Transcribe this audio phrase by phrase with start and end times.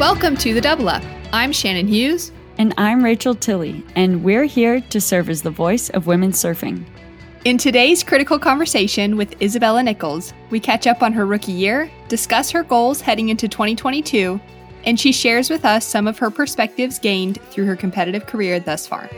[0.00, 1.02] Welcome to the Double Up.
[1.30, 2.32] I'm Shannon Hughes.
[2.56, 6.86] And I'm Rachel Tilley, and we're here to serve as the voice of women surfing.
[7.44, 12.50] In today's critical conversation with Isabella Nichols, we catch up on her rookie year, discuss
[12.50, 14.40] her goals heading into 2022,
[14.84, 18.86] and she shares with us some of her perspectives gained through her competitive career thus
[18.86, 19.10] far.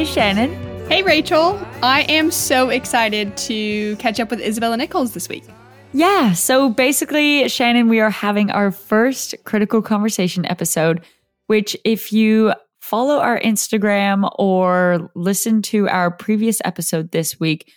[0.00, 0.88] Hey, Shannon.
[0.88, 1.60] Hey, Rachel.
[1.82, 5.44] I am so excited to catch up with Isabella Nichols this week.
[5.92, 11.04] Yeah, so basically, Shannon, we are having our first critical conversation episode,
[11.48, 17.70] which, if you follow our Instagram or listen to our previous episode this week,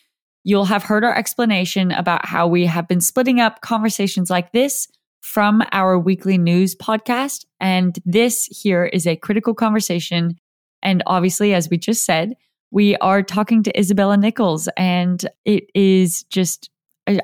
[0.45, 4.87] you'll have heard our explanation about how we have been splitting up conversations like this
[5.19, 7.43] from our weekly news podcast.
[7.59, 10.37] And this here is a critical conversation
[10.83, 12.35] and obviously, as we just said,
[12.71, 16.69] we are talking to Isabella Nichols, and it is just,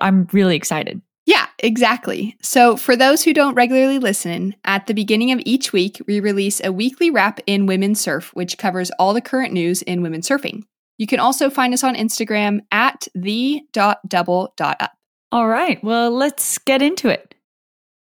[0.01, 1.01] I'm really excited.
[1.25, 2.35] Yeah, exactly.
[2.41, 6.59] So, for those who don't regularly listen, at the beginning of each week, we release
[6.63, 10.63] a weekly wrap in women's surf, which covers all the current news in women's surfing.
[10.97, 14.91] You can also find us on Instagram at the.double.up.
[15.31, 17.35] All right, well, let's get into it.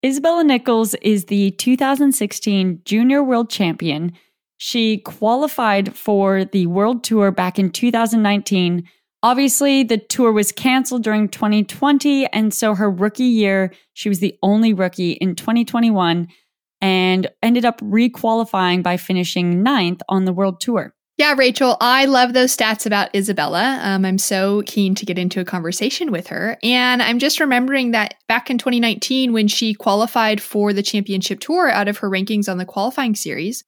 [0.04, 4.12] Isabella Nichols is the 2016 Junior World Champion
[4.58, 8.88] she qualified for the World Tour back in 2019.
[9.22, 12.26] Obviously, the tour was canceled during 2020.
[12.28, 16.28] And so her rookie year, she was the only rookie in 2021
[16.80, 20.94] and ended up requalifying by finishing ninth on the World Tour.
[21.18, 23.80] Yeah, Rachel, I love those stats about Isabella.
[23.82, 26.58] Um, I'm so keen to get into a conversation with her.
[26.62, 31.70] And I'm just remembering that back in 2019, when she qualified for the championship tour
[31.70, 33.64] out of her rankings on the qualifying series,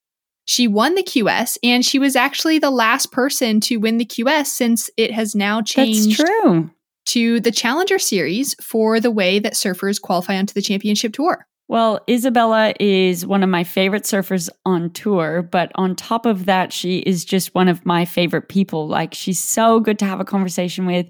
[0.48, 4.46] she won the QS and she was actually the last person to win the QS
[4.46, 6.70] since it has now changed That's true.
[7.08, 11.46] to the Challenger Series for the way that surfers qualify onto the championship tour.
[11.68, 16.72] Well, Isabella is one of my favorite surfers on tour, but on top of that,
[16.72, 18.88] she is just one of my favorite people.
[18.88, 21.08] Like, she's so good to have a conversation with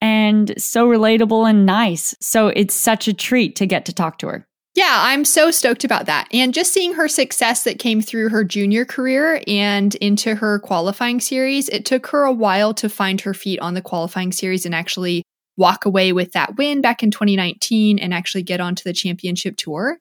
[0.00, 2.14] and so relatable and nice.
[2.18, 4.46] So, it's such a treat to get to talk to her.
[4.74, 6.28] Yeah, I'm so stoked about that.
[6.32, 11.20] And just seeing her success that came through her junior career and into her qualifying
[11.20, 14.74] series, it took her a while to find her feet on the qualifying series and
[14.74, 15.24] actually
[15.56, 19.98] walk away with that win back in 2019 and actually get onto the championship tour.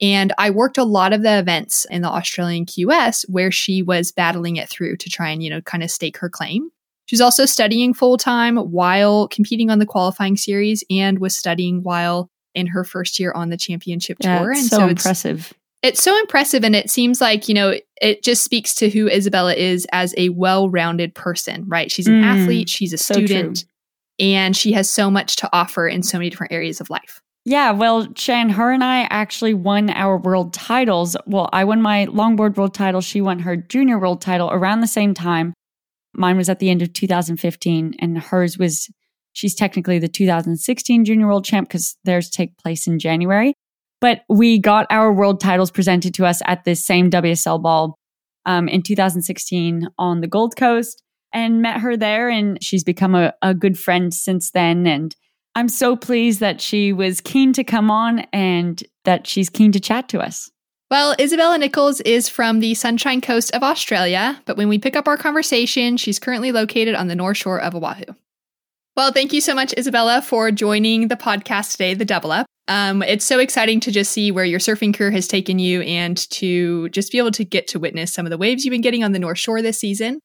[0.00, 4.12] And I worked a lot of the events in the Australian QS where she was
[4.12, 6.70] battling it through to try and, you know, kind of stake her claim.
[7.06, 12.30] She's also studying full time while competing on the qualifying series and was studying while
[12.58, 14.50] in her first year on the championship yeah, tour.
[14.50, 15.54] and so, so impressive.
[15.82, 16.64] It's, it's so impressive.
[16.64, 20.30] And it seems like, you know, it just speaks to who Isabella is as a
[20.30, 21.90] well rounded person, right?
[21.90, 23.64] She's an mm, athlete, she's a student, so
[24.18, 27.22] and she has so much to offer in so many different areas of life.
[27.44, 31.16] Yeah, well, Shan, her and I actually won our world titles.
[31.24, 33.00] Well, I won my longboard world title.
[33.00, 35.54] She won her junior world title around the same time.
[36.12, 38.90] Mine was at the end of 2015, and hers was
[39.32, 43.54] She's technically the 2016 junior world champ because theirs take place in January.
[44.00, 47.98] But we got our world titles presented to us at this same WSL ball
[48.46, 51.02] um, in 2016 on the Gold Coast
[51.32, 52.28] and met her there.
[52.28, 54.86] And she's become a, a good friend since then.
[54.86, 55.14] And
[55.54, 59.80] I'm so pleased that she was keen to come on and that she's keen to
[59.80, 60.50] chat to us.
[60.90, 65.06] Well, Isabella Nichols is from the Sunshine Coast of Australia, but when we pick up
[65.06, 68.04] our conversation, she's currently located on the North Shore of Oahu.
[68.98, 72.46] Well, thank you so much, Isabella, for joining the podcast today, The Double Up.
[72.66, 76.16] Um, it's so exciting to just see where your surfing career has taken you and
[76.30, 79.04] to just be able to get to witness some of the waves you've been getting
[79.04, 80.18] on the North Shore this season.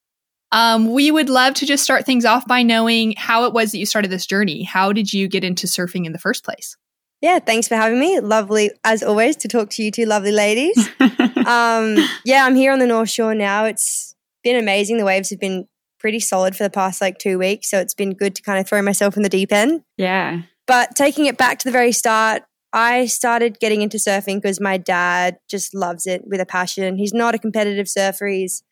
[0.51, 3.77] Um, we would love to just start things off by knowing how it was that
[3.77, 4.63] you started this journey.
[4.63, 6.75] How did you get into surfing in the first place?
[7.21, 8.21] Yeah, thanks for having me.
[8.21, 10.89] Lovely, as always, to talk to you two lovely ladies.
[10.99, 11.95] um,
[12.25, 13.65] yeah, I'm here on the North Shore now.
[13.65, 14.97] It's been amazing.
[14.97, 15.67] The waves have been
[16.03, 17.69] pretty solid for the past like two weeks.
[17.69, 19.83] So it's been good to kind of throw myself in the deep end.
[19.97, 20.41] Yeah.
[20.67, 24.77] But taking it back to the very start, I started getting into surfing because my
[24.77, 26.97] dad just loves it with a passion.
[26.97, 28.27] He's not a competitive surfer.
[28.27, 28.63] He's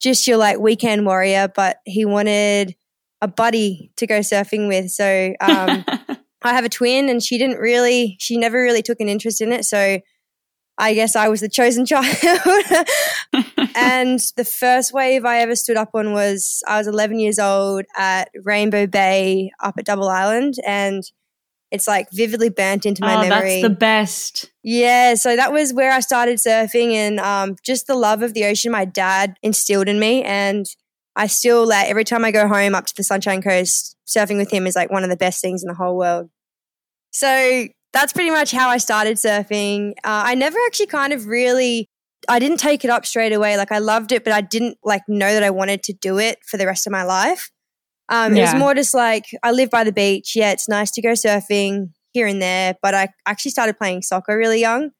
[0.00, 2.74] just your like weekend warrior, but he wanted
[3.20, 4.90] a buddy to go surfing with.
[4.90, 5.84] So um,
[6.42, 9.52] I have a twin and she didn't really, she never really took an interest in
[9.52, 9.66] it.
[9.66, 10.00] So
[10.80, 12.06] I guess I was the chosen child.
[13.76, 17.84] and the first wave I ever stood up on was I was 11 years old
[17.96, 20.54] at Rainbow Bay up at Double Island.
[20.66, 21.04] And
[21.70, 23.60] It's like vividly burnt into my oh, memory.
[23.60, 24.50] That's the best.
[24.62, 28.44] Yeah, so that was where I started surfing, and um, just the love of the
[28.44, 30.66] ocean my dad instilled in me, and
[31.14, 34.52] I still like every time I go home up to the Sunshine Coast, surfing with
[34.52, 36.30] him is like one of the best things in the whole world.
[37.12, 39.90] So that's pretty much how I started surfing.
[40.04, 41.88] Uh, I never actually kind of really,
[42.28, 43.56] I didn't take it up straight away.
[43.56, 46.38] Like I loved it, but I didn't like know that I wanted to do it
[46.46, 47.50] for the rest of my life.
[48.08, 48.42] Um, yeah.
[48.42, 50.34] It was more just like I live by the beach.
[50.34, 54.36] Yeah, it's nice to go surfing here and there, but I actually started playing soccer
[54.36, 54.90] really young.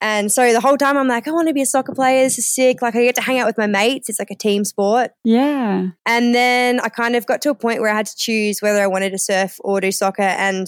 [0.00, 2.24] And so the whole time I'm like, I want to be a soccer player.
[2.24, 2.82] This is sick.
[2.82, 4.08] Like I get to hang out with my mates.
[4.08, 5.12] It's like a team sport.
[5.22, 5.90] Yeah.
[6.06, 8.80] And then I kind of got to a point where I had to choose whether
[8.80, 10.22] I wanted to surf or do soccer.
[10.22, 10.66] And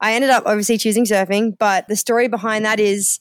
[0.00, 1.56] I ended up obviously choosing surfing.
[1.58, 3.18] But the story behind that is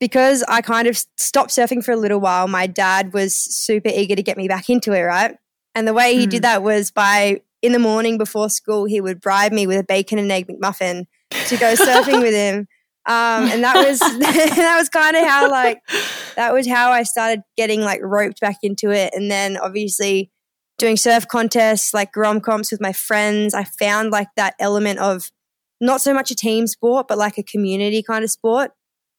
[0.00, 4.16] because I kind of stopped surfing for a little while, my dad was super eager
[4.16, 5.36] to get me back into it, right?
[5.74, 6.30] And the way he mm.
[6.30, 9.84] did that was by in the morning before school, he would bribe me with a
[9.84, 12.68] bacon and egg McMuffin to go surfing with him.
[13.06, 15.80] Um, and that was that was kind of how like
[16.36, 19.14] that was how I started getting like roped back into it.
[19.14, 20.30] And then obviously
[20.78, 25.30] doing surf contests, like grom comps with my friends, I found like that element of
[25.80, 28.72] not so much a team sport, but like a community kind of sport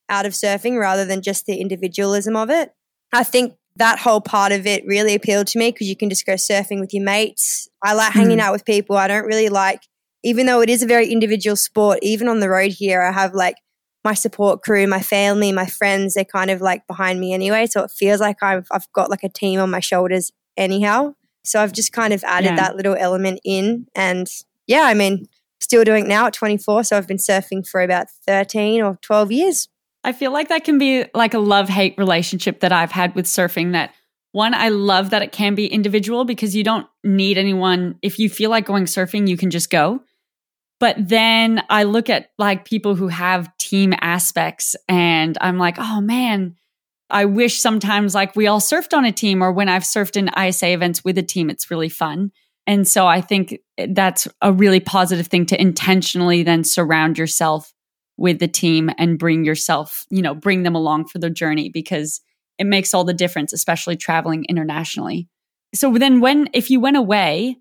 [0.09, 2.73] out of surfing rather than just the individualism of it.
[3.13, 6.25] I think that whole part of it really appealed to me because you can just
[6.25, 7.69] go surfing with your mates.
[7.83, 8.41] I like hanging mm.
[8.41, 8.97] out with people.
[8.97, 9.83] I don't really like,
[10.23, 13.33] even though it is a very individual sport, even on the road here, I have
[13.33, 13.55] like
[14.03, 17.67] my support crew, my family, my friends, they're kind of like behind me anyway.
[17.67, 21.13] So it feels like I've, I've got like a team on my shoulders anyhow.
[21.45, 22.55] So I've just kind of added yeah.
[22.57, 23.87] that little element in.
[23.95, 24.29] And
[24.67, 25.27] yeah, I mean,
[25.59, 26.83] still doing now at 24.
[26.85, 29.67] So I've been surfing for about 13 or 12 years.
[30.03, 33.25] I feel like that can be like a love hate relationship that I've had with
[33.25, 33.73] surfing.
[33.73, 33.93] That
[34.31, 37.97] one, I love that it can be individual because you don't need anyone.
[38.01, 40.01] If you feel like going surfing, you can just go.
[40.79, 45.99] But then I look at like people who have team aspects and I'm like, oh
[45.99, 46.55] man,
[47.09, 50.29] I wish sometimes like we all surfed on a team or when I've surfed in
[50.41, 52.31] ISA events with a team, it's really fun.
[52.69, 53.57] And so I think
[53.89, 57.73] that's a really positive thing to intentionally then surround yourself
[58.15, 62.21] with the team and bring yourself, you know, bring them along for the journey because
[62.59, 65.27] it makes all the difference, especially traveling internationally.
[65.73, 67.55] So then when, if you went away,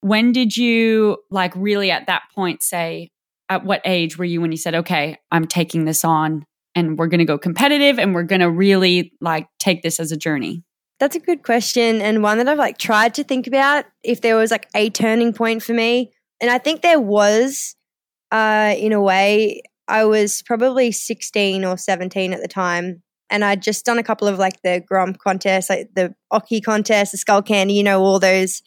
[0.00, 3.10] when did you like really at that point say,
[3.48, 7.08] at what age were you when you said, okay, I'm taking this on and we're
[7.08, 10.62] going to go competitive and we're going to really like take this as a journey?
[11.02, 14.36] That's a good question and one that I've like tried to think about if there
[14.36, 16.12] was like a turning point for me.
[16.40, 17.74] And I think there was
[18.30, 23.62] uh in a way I was probably 16 or 17 at the time and I'd
[23.62, 27.74] just done a couple of like the Grom contests, like the Occy contest, the Skullcandy,
[27.74, 28.62] you know, all those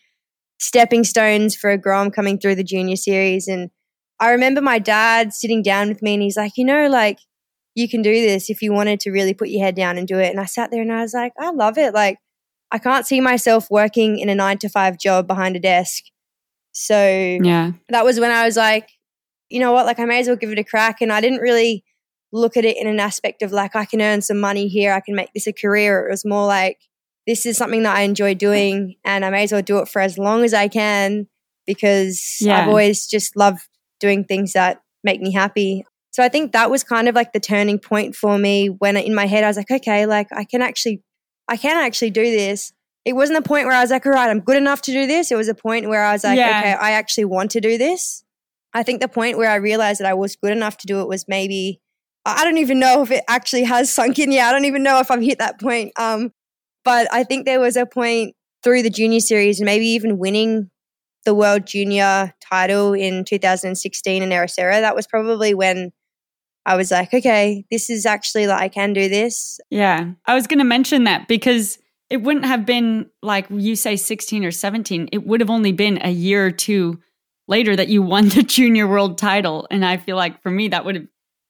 [0.60, 3.48] stepping stones for a Grom coming through the junior series.
[3.48, 3.70] And
[4.20, 7.20] I remember my dad sitting down with me and he's like, you know, like
[7.76, 10.20] you can do this if you wanted to really put your head down and do
[10.20, 10.32] it.
[10.32, 11.94] And I sat there and I was like, I love it.
[11.94, 12.18] Like,
[12.72, 16.04] I can't see myself working in a nine to five job behind a desk.
[16.72, 18.90] So yeah, that was when I was like,
[19.50, 21.02] you know what, like I may as well give it a crack.
[21.02, 21.84] And I didn't really
[22.32, 25.00] look at it in an aspect of like, I can earn some money here, I
[25.00, 26.06] can make this a career.
[26.06, 26.80] It was more like,
[27.28, 30.02] this is something that I enjoy doing and I may as well do it for
[30.02, 31.28] as long as I can
[31.66, 32.62] because yeah.
[32.62, 33.68] I've always just loved
[34.00, 35.86] doing things that make me happy.
[36.12, 39.16] So I think that was kind of like the turning point for me when in
[39.16, 41.02] my head I was like, okay, like I can actually,
[41.48, 42.74] I can actually do this.
[43.04, 45.06] It wasn't a point where I was like, all right, I'm good enough to do
[45.06, 45.32] this.
[45.32, 46.60] It was a point where I was like, yeah.
[46.60, 48.24] okay, I actually want to do this.
[48.74, 51.08] I think the point where I realized that I was good enough to do it
[51.08, 51.82] was maybe,
[52.26, 54.50] I don't even know if it actually has sunk in yet.
[54.50, 55.94] I don't even know if I've hit that point.
[55.98, 56.34] Um,
[56.84, 60.72] but I think there was a point through the junior series and maybe even winning
[61.26, 64.82] the world junior title in 2016 in Ericeira.
[64.82, 65.92] That was probably when
[66.66, 69.60] I was like, okay, this is actually like I can do this.
[69.70, 70.12] Yeah.
[70.26, 71.78] I was going to mention that because
[72.10, 75.10] it wouldn't have been like you say 16 or 17.
[75.12, 77.00] It would have only been a year or two
[77.48, 79.68] later that you won the junior world title.
[79.70, 81.08] And I feel like for me, that would have,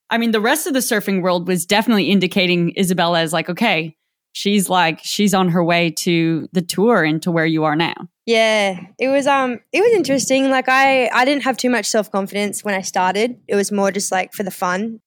[0.09, 3.95] I mean, the rest of the surfing world was definitely indicating Isabella as like, okay,
[4.35, 7.95] she's like she's on her way to the tour and to where you are now.
[8.25, 10.49] Yeah, it was um it was interesting.
[10.49, 13.39] Like I I didn't have too much self-confidence when I started.
[13.47, 14.99] It was more just like for the fun.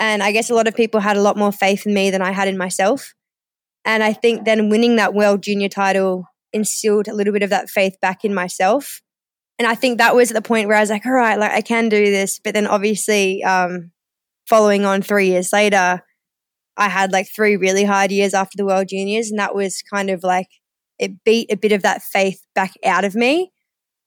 [0.00, 2.22] And I guess a lot of people had a lot more faith in me than
[2.22, 3.14] I had in myself.
[3.84, 7.68] And I think then winning that world junior title instilled a little bit of that
[7.70, 9.02] faith back in myself.
[9.58, 11.60] And I think that was the point where I was like, all right, like I
[11.60, 12.40] can do this.
[12.42, 13.92] But then obviously, um,
[14.48, 16.02] following on three years later,
[16.78, 20.08] I had like three really hard years after the World Juniors, and that was kind
[20.08, 20.48] of like
[20.98, 23.52] it beat a bit of that faith back out of me.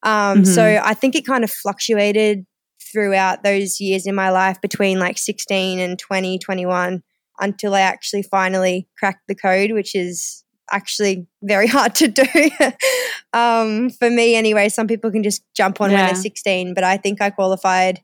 [0.02, 0.44] Um, mm-hmm.
[0.46, 2.46] So I think it kind of fluctuated
[2.94, 7.04] throughout those years in my life between like 16 and 20, 21
[7.40, 12.24] until I actually finally cracked the code, which is actually very hard to do.
[13.34, 15.98] um, for me, anyway, some people can just jump on yeah.
[15.98, 18.02] when they're 16, but I think I qualified.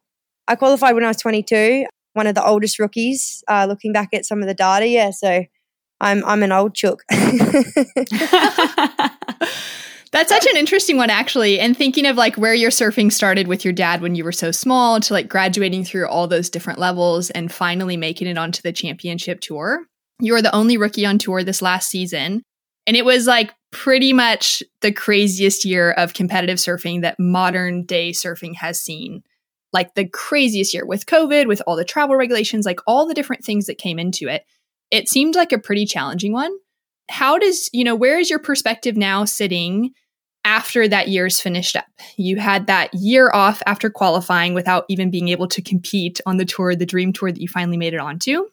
[0.48, 3.44] I qualified when I was 22, one of the oldest rookies.
[3.48, 5.12] Uh, looking back at some of the data, yeah.
[5.12, 5.46] So
[6.02, 7.04] I'm I'm an old chook.
[10.20, 11.62] That's such an interesting one, actually.
[11.62, 14.52] And thinking of like where your surfing started with your dad when you were so
[14.52, 18.74] small to like graduating through all those different levels and finally making it onto the
[18.74, 19.86] championship tour.
[20.20, 22.44] You were the only rookie on tour this last season.
[22.86, 28.12] And it was like pretty much the craziest year of competitive surfing that modern day
[28.12, 29.24] surfing has seen.
[29.72, 33.46] Like the craziest year with COVID, with all the travel regulations, like all the different
[33.46, 34.44] things that came into it.
[34.92, 36.52] It seemed like a pretty challenging one
[37.10, 39.92] how does, you know, where is your perspective now sitting
[40.50, 41.86] after that year's finished up?
[42.18, 46.46] You had that year off after qualifying without even being able to compete on the
[46.46, 48.46] tour, the dream tour that you finally made it onto.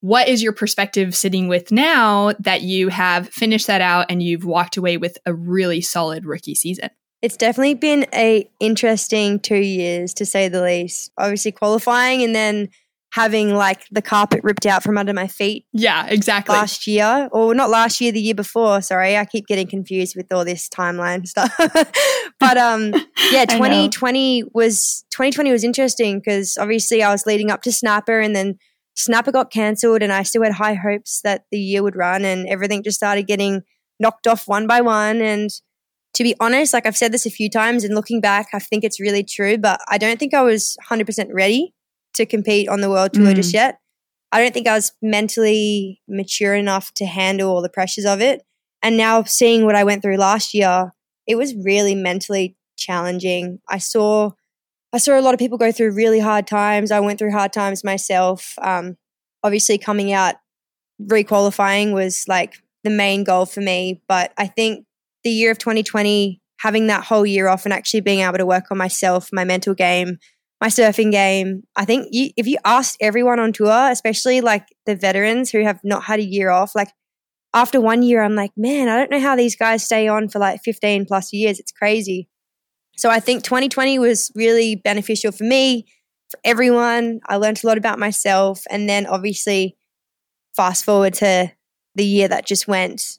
[0.00, 4.46] What is your perspective sitting with now that you have finished that out and you've
[4.46, 6.88] walked away with a really solid rookie season?
[7.20, 11.12] It's definitely been a interesting 2 years to say the least.
[11.18, 12.70] Obviously qualifying and then
[13.12, 15.66] having like the carpet ripped out from under my feet.
[15.72, 16.54] Yeah, exactly.
[16.54, 18.80] Last year, or not last year, the year before.
[18.80, 21.54] Sorry, I keep getting confused with all this timeline stuff.
[22.40, 22.94] but um,
[23.30, 28.34] yeah, 2020 was 2020 was interesting because obviously I was leading up to Snapper, and
[28.34, 28.58] then
[28.96, 32.48] Snapper got cancelled, and I still had high hopes that the year would run, and
[32.48, 33.60] everything just started getting
[34.00, 35.50] knocked off one by one, and
[36.14, 38.84] to be honest, like I've said this a few times and looking back, I think
[38.84, 41.72] it's really true, but I don't think I was 100% ready
[42.14, 43.34] to compete on the world tour mm.
[43.34, 43.78] just yet.
[44.30, 48.42] I don't think I was mentally mature enough to handle all the pressures of it.
[48.82, 50.92] And now seeing what I went through last year,
[51.26, 53.60] it was really mentally challenging.
[53.68, 54.30] I saw
[54.94, 56.90] I saw a lot of people go through really hard times.
[56.90, 58.54] I went through hard times myself.
[58.60, 58.96] Um,
[59.42, 60.34] obviously, coming out
[61.00, 64.02] requalifying was like the main goal for me.
[64.06, 64.84] But I think
[65.24, 68.64] the year of 2020, having that whole year off and actually being able to work
[68.70, 70.18] on myself, my mental game,
[70.62, 71.64] my surfing game.
[71.74, 75.80] I think you, if you asked everyone on tour, especially like the veterans who have
[75.82, 76.92] not had a year off, like
[77.52, 80.38] after one year, I'm like, man, I don't know how these guys stay on for
[80.38, 81.58] like 15 plus years.
[81.58, 82.28] It's crazy.
[82.96, 85.84] So I think 2020 was really beneficial for me,
[86.30, 87.18] for everyone.
[87.26, 88.62] I learned a lot about myself.
[88.70, 89.76] And then obviously,
[90.54, 91.50] fast forward to
[91.96, 93.18] the year that just went,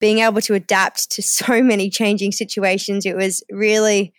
[0.00, 4.12] being able to adapt to so many changing situations, it was really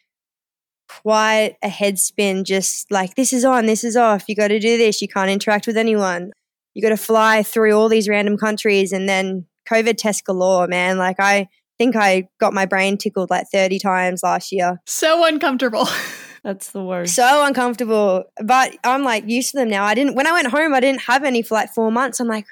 [1.01, 4.59] quite a head spin just like this is on this is off you got to
[4.59, 6.31] do this you can't interact with anyone.
[6.73, 10.97] You got to fly through all these random countries and then covid test galore man.
[10.97, 14.81] Like i think i got my brain tickled like 30 times last year.
[14.85, 15.87] So uncomfortable.
[16.43, 17.15] That's the worst.
[17.15, 19.85] So uncomfortable but i'm like used to them now.
[19.85, 22.19] I didn't when i went home i didn't have any for like four months.
[22.19, 22.47] I'm like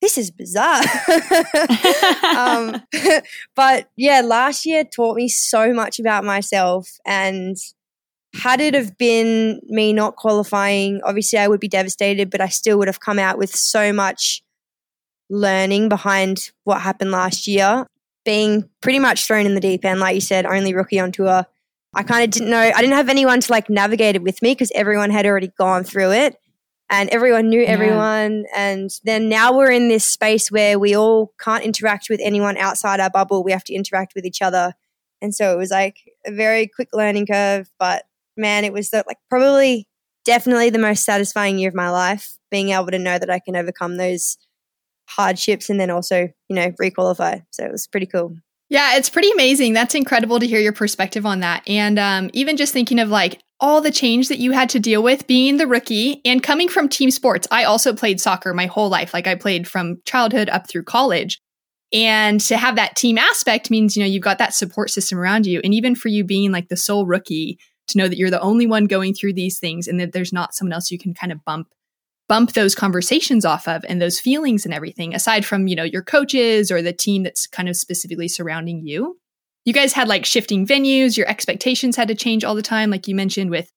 [0.00, 0.82] this is bizarre.
[2.36, 2.82] um,
[3.56, 7.56] but yeah, last year taught me so much about myself and
[8.34, 12.78] had it have been me not qualifying, obviously I would be devastated, but I still
[12.78, 14.42] would have come out with so much
[15.28, 17.86] learning behind what happened last year.
[18.24, 21.46] Being pretty much thrown in the deep end, like you said, only rookie on tour.
[21.94, 24.52] I kind of didn't know, I didn't have anyone to like navigate it with me
[24.52, 26.36] because everyone had already gone through it
[26.90, 28.44] and everyone knew everyone.
[28.52, 28.70] Yeah.
[28.70, 33.00] And then now we're in this space where we all can't interact with anyone outside
[33.00, 33.42] our bubble.
[33.42, 34.74] We have to interact with each other.
[35.22, 35.96] And so it was like
[36.26, 38.04] a very quick learning curve, but
[38.40, 39.86] man, it was the, like probably
[40.24, 43.56] definitely the most satisfying year of my life, being able to know that I can
[43.56, 44.36] overcome those
[45.08, 47.42] hardships and then also, you know, requalify.
[47.50, 48.36] So it was pretty cool.
[48.68, 49.72] Yeah, it's pretty amazing.
[49.72, 51.68] That's incredible to hear your perspective on that.
[51.68, 55.02] And um, even just thinking of like all the change that you had to deal
[55.02, 57.46] with being the rookie and coming from team sports.
[57.50, 59.12] I also played soccer my whole life.
[59.12, 61.40] Like I played from childhood up through college.
[61.92, 65.44] And to have that team aspect means, you know, you've got that support system around
[65.44, 65.60] you.
[65.64, 67.58] And even for you being like the sole rookie,
[67.90, 70.54] to know that you're the only one going through these things and that there's not
[70.54, 71.68] someone else you can kind of bump
[72.28, 76.02] bump those conversations off of and those feelings and everything aside from you know your
[76.02, 79.18] coaches or the team that's kind of specifically surrounding you.
[79.64, 81.16] You guys had like shifting venues.
[81.16, 83.70] Your expectations had to change all the time like you mentioned with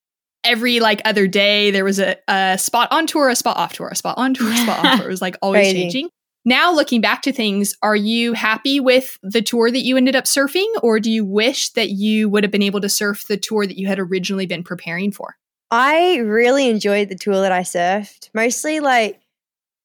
[0.43, 3.88] every like other day there was a, a spot on tour a spot off tour
[3.88, 5.08] a spot on tour a spot off tour.
[5.08, 6.10] It was like always changing
[6.45, 10.25] now, looking back to things, are you happy with the tour that you ended up
[10.25, 13.65] surfing, or do you wish that you would have been able to surf the tour
[13.65, 15.38] that you had originally been preparing for?
[15.71, 18.29] I really enjoyed the tour that I surfed.
[18.33, 19.19] Mostly like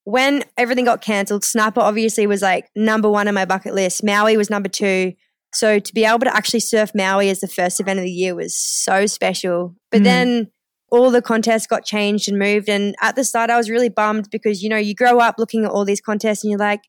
[0.04, 4.02] when everything got cancelled, Snapper obviously was like number one on my bucket list.
[4.02, 5.14] Maui was number two.
[5.54, 8.34] So to be able to actually surf Maui as the first event of the year
[8.34, 9.76] was so special.
[9.90, 10.04] But mm.
[10.04, 10.50] then
[10.90, 12.68] all the contests got changed and moved.
[12.68, 15.64] And at the start, I was really bummed because, you know, you grow up looking
[15.64, 16.82] at all these contests and you're like,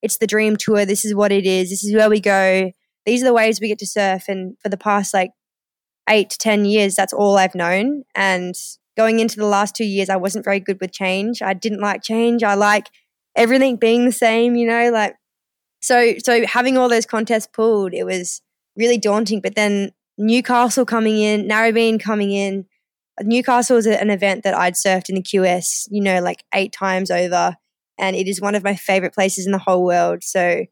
[0.00, 0.84] it's the dream tour.
[0.84, 1.70] This is what it is.
[1.70, 2.72] This is where we go.
[3.04, 4.24] These are the waves we get to surf.
[4.28, 5.32] And for the past like
[6.08, 8.04] eight to 10 years, that's all I've known.
[8.14, 8.54] And
[8.96, 11.42] going into the last two years, I wasn't very good with change.
[11.42, 12.42] I didn't like change.
[12.42, 12.88] I like
[13.36, 15.14] everything being the same, you know, like,
[15.80, 18.40] so, so having all those contests pulled, it was
[18.76, 19.40] really daunting.
[19.40, 22.66] But then Newcastle coming in, Narrabeen coming in,
[23.24, 27.10] Newcastle was an event that I'd surfed in the QS, you know, like eight times
[27.10, 27.56] over.
[27.98, 30.24] And it is one of my favorite places in the whole world.
[30.24, 30.64] So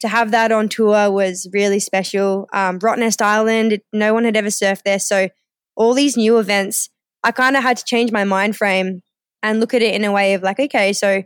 [0.00, 2.48] to have that on tour was really special.
[2.52, 4.98] Um, Rottnest Island, no one had ever surfed there.
[4.98, 5.28] So
[5.76, 6.90] all these new events,
[7.22, 9.02] I kind of had to change my mind frame
[9.42, 11.22] and look at it in a way of like, okay, so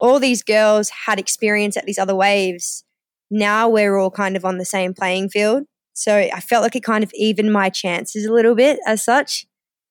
[0.00, 2.84] all these girls had experience at these other waves.
[3.30, 5.64] Now we're all kind of on the same playing field.
[5.94, 9.46] So I felt like it kind of evened my chances a little bit as such.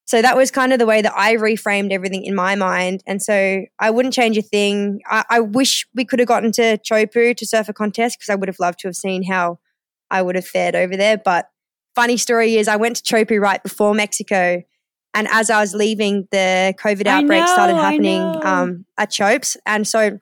[0.05, 3.01] So that was kind of the way that I reframed everything in my mind.
[3.07, 4.99] And so I wouldn't change a thing.
[5.09, 8.35] I, I wish we could have gotten to Chopu to surf a contest because I
[8.35, 9.59] would have loved to have seen how
[10.09, 11.17] I would have fared over there.
[11.17, 11.47] But
[11.95, 14.61] funny story is I went to Chopu right before Mexico.
[15.13, 19.57] And as I was leaving, the COVID outbreak know, started happening um, at Chopes.
[19.65, 20.19] And so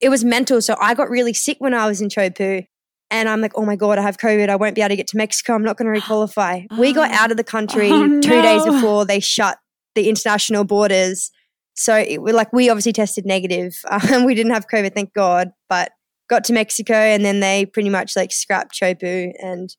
[0.00, 0.62] it was mental.
[0.62, 2.66] So I got really sick when I was in Chopu.
[3.10, 4.48] And I'm like, oh my God, I have COVID.
[4.48, 5.54] I won't be able to get to Mexico.
[5.54, 6.66] I'm not going to requalify.
[6.78, 8.42] we got out of the country oh, two no.
[8.42, 9.58] days before they shut
[9.94, 11.30] the international borders.
[11.74, 13.74] So it, like we obviously tested negative.
[14.12, 15.92] Um, we didn't have COVID, thank God, but
[16.28, 19.32] got to Mexico and then they pretty much like scrapped Chopu.
[19.40, 19.74] And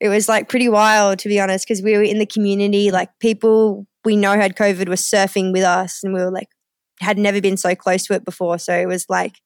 [0.00, 2.90] it was like pretty wild, to be honest, because we were in the community.
[2.90, 6.48] Like people we know had COVID were surfing with us and we were like,
[7.00, 8.58] had never been so close to it before.
[8.58, 9.36] So it was like,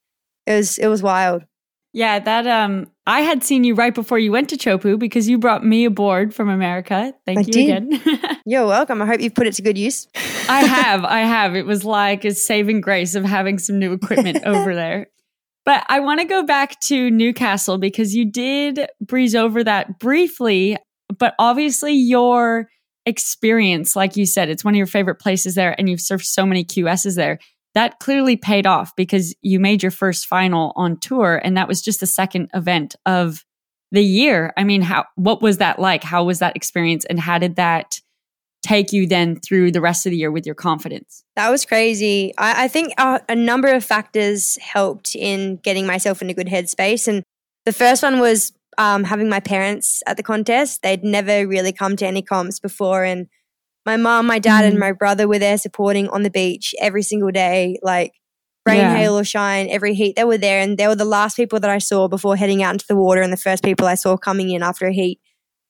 [0.47, 1.45] it was, it was wild.
[1.93, 5.39] Yeah, that um I had seen you right before you went to Chopu because you
[5.39, 7.15] brought me aboard from America.
[7.25, 7.93] Thank I you did.
[7.95, 8.41] again.
[8.47, 9.01] You're welcome.
[9.01, 10.07] I hope you've put it to good use.
[10.49, 11.05] I have.
[11.05, 11.57] I have.
[11.57, 15.09] It was like a saving grace of having some new equipment over there.
[15.65, 20.79] But I want to go back to Newcastle because you did breeze over that briefly,
[21.19, 22.69] but obviously your
[23.05, 26.47] experience, like you said, it's one of your favorite places there and you've surfed so
[26.47, 27.39] many QSs there
[27.75, 31.83] that clearly paid off because you made your first final on tour and that was
[31.83, 33.45] just the second event of
[33.91, 34.53] the year.
[34.57, 36.03] I mean, how what was that like?
[36.03, 38.01] How was that experience and how did that
[38.63, 41.25] take you then through the rest of the year with your confidence?
[41.37, 42.35] That was crazy.
[42.37, 46.49] I, I think a, a number of factors helped in getting myself in a good
[46.49, 47.07] headspace.
[47.09, 47.23] And
[47.65, 50.83] the first one was um, having my parents at the contest.
[50.83, 53.05] They'd never really come to any comps before.
[53.05, 53.29] And
[53.87, 54.69] my mom, my dad, mm.
[54.69, 58.13] and my brother were there supporting on the beach every single day, like
[58.67, 58.97] rain, yeah.
[58.97, 60.17] hail, or shine, every heat.
[60.17, 62.75] They were there, and they were the last people that I saw before heading out
[62.75, 65.21] into the water, and the first people I saw coming in after a heat.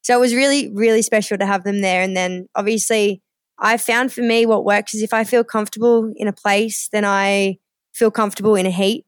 [0.02, 2.02] So it was really, really special to have them there.
[2.02, 3.22] And then obviously,
[3.58, 7.04] I found for me what works is if I feel comfortable in a place, then
[7.04, 7.58] I
[7.92, 9.04] feel comfortable in a heat.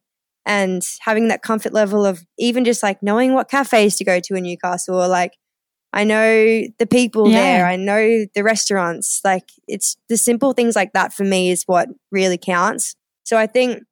[0.47, 4.35] And having that comfort level of even just like knowing what cafes to go to
[4.35, 5.33] in Newcastle or like
[5.93, 7.41] I know the people yeah.
[7.41, 7.67] there.
[7.67, 9.21] I know the restaurants.
[9.25, 12.95] Like it's the simple things like that for me is what really counts.
[13.25, 13.83] So I think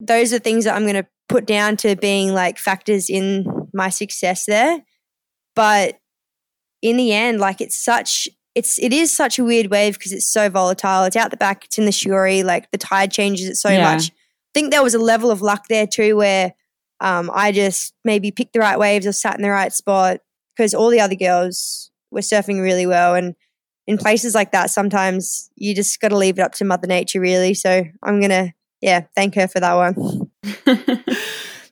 [0.00, 3.44] those are things that I'm going to put down to being like factors in
[3.74, 4.84] my success there.
[5.54, 5.98] But
[6.80, 10.26] in the end, like it's such it's it is such a weird wave because it's
[10.26, 11.04] so volatile.
[11.04, 13.94] It's out the back, it's in the shorey, like the tide changes it so yeah.
[13.94, 14.10] much.
[14.10, 16.54] I think there was a level of luck there too where
[17.00, 20.20] um, I just maybe picked the right waves or sat in the right spot
[20.58, 23.14] because all the other girls were surfing really well.
[23.14, 23.36] And
[23.86, 27.20] in places like that, sometimes you just got to leave it up to Mother Nature,
[27.20, 27.54] really.
[27.54, 30.30] So I'm going to, yeah, thank her for that one.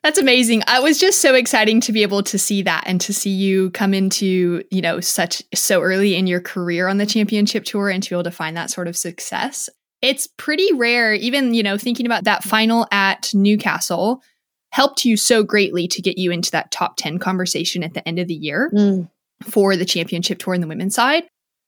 [0.03, 0.62] That's amazing.
[0.68, 3.70] It was just so exciting to be able to see that and to see you
[3.70, 8.01] come into, you know, such so early in your career on the championship tour and
[8.05, 9.68] to be able to find that sort of success.
[10.01, 14.22] It's pretty rare, even, you know, thinking about that final at Newcastle
[14.70, 18.18] helped you so greatly to get you into that top 10 conversation at the end
[18.18, 19.09] of the year mm.
[19.42, 21.24] for the championship tour in the women's side.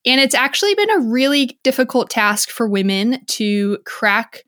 [0.07, 4.43] And it's actually been a really difficult task for women to crack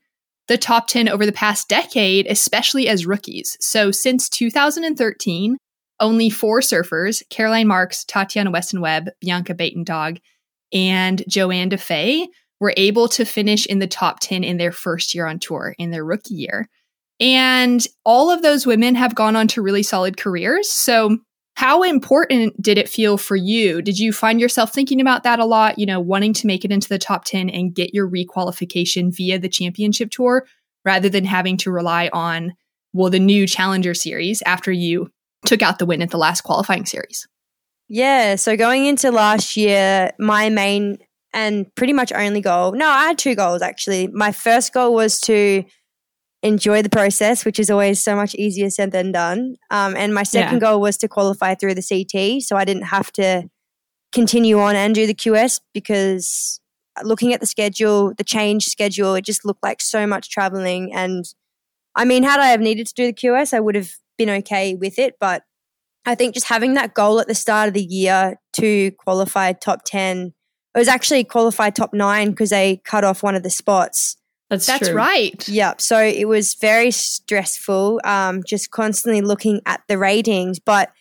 [0.47, 3.57] the top 10 over the past decade, especially as rookies.
[3.59, 5.57] So since 2013,
[5.99, 10.19] only four surfers, Caroline Marks, Tatiana Weston Webb, Bianca Buitendag,
[10.73, 12.27] and Johanne Defay,
[12.59, 15.91] were able to finish in the top 10 in their first year on tour, in
[15.91, 16.67] their rookie year.
[17.21, 20.69] And all of those women have gone on to really solid careers.
[20.69, 21.19] So,
[21.55, 23.81] how important did it feel for you?
[23.81, 26.71] Did you find yourself thinking about that a lot, you know, wanting to make it
[26.71, 30.47] into the top 10 and get your requalification via the championship tour
[30.83, 32.53] rather than having to rely on,
[32.93, 35.11] well, the new challenger series after you
[35.45, 37.27] took out the win at the last qualifying series?
[37.87, 38.35] Yeah.
[38.37, 40.97] So, going into last year, my main
[41.33, 42.71] and pretty much only goal.
[42.71, 44.07] No, I had two goals actually.
[44.07, 45.63] My first goal was to
[46.43, 49.57] enjoy the process, which is always so much easier said than done.
[49.69, 50.59] Um, and my second yeah.
[50.59, 53.49] goal was to qualify through the CT, so I didn't have to
[54.11, 56.59] continue on and do the QS because
[57.03, 60.93] looking at the schedule, the change schedule, it just looked like so much traveling.
[60.93, 61.25] And
[61.95, 64.75] I mean, had I have needed to do the QS, I would have been okay
[64.75, 65.15] with it.
[65.19, 65.43] But
[66.05, 69.81] I think just having that goal at the start of the year to qualify top
[69.85, 70.33] 10,
[70.73, 74.17] it was actually qualified top nine because they cut off one of the spots.
[74.51, 74.97] That's, That's true.
[74.97, 75.47] right.
[75.47, 75.79] Yep.
[75.79, 80.59] So it was very stressful, um, just constantly looking at the ratings.
[80.59, 80.91] But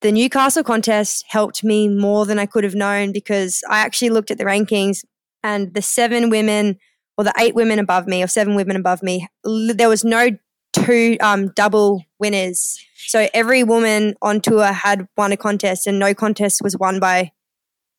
[0.00, 4.32] the Newcastle contest helped me more than I could have known because I actually looked
[4.32, 5.04] at the rankings
[5.44, 6.76] and the seven women
[7.16, 10.30] or the eight women above me or seven women above me, there was no
[10.72, 12.78] two um, double winners.
[12.96, 17.30] So every woman on tour had won a contest and no contest was won by,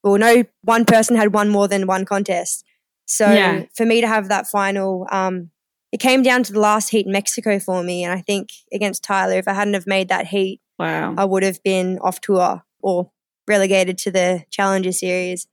[0.03, 2.65] or no one person had won more than one contest.
[3.09, 3.63] So yeah.
[3.75, 5.49] for me to have that final, um,
[5.91, 8.03] it came down to the last heat in Mexico for me.
[8.03, 11.41] And I think against Tyler, if I hadn't have made that heat, wow, I would
[11.41, 13.11] have been off tour or
[13.47, 15.47] relegated to the Challenger Series.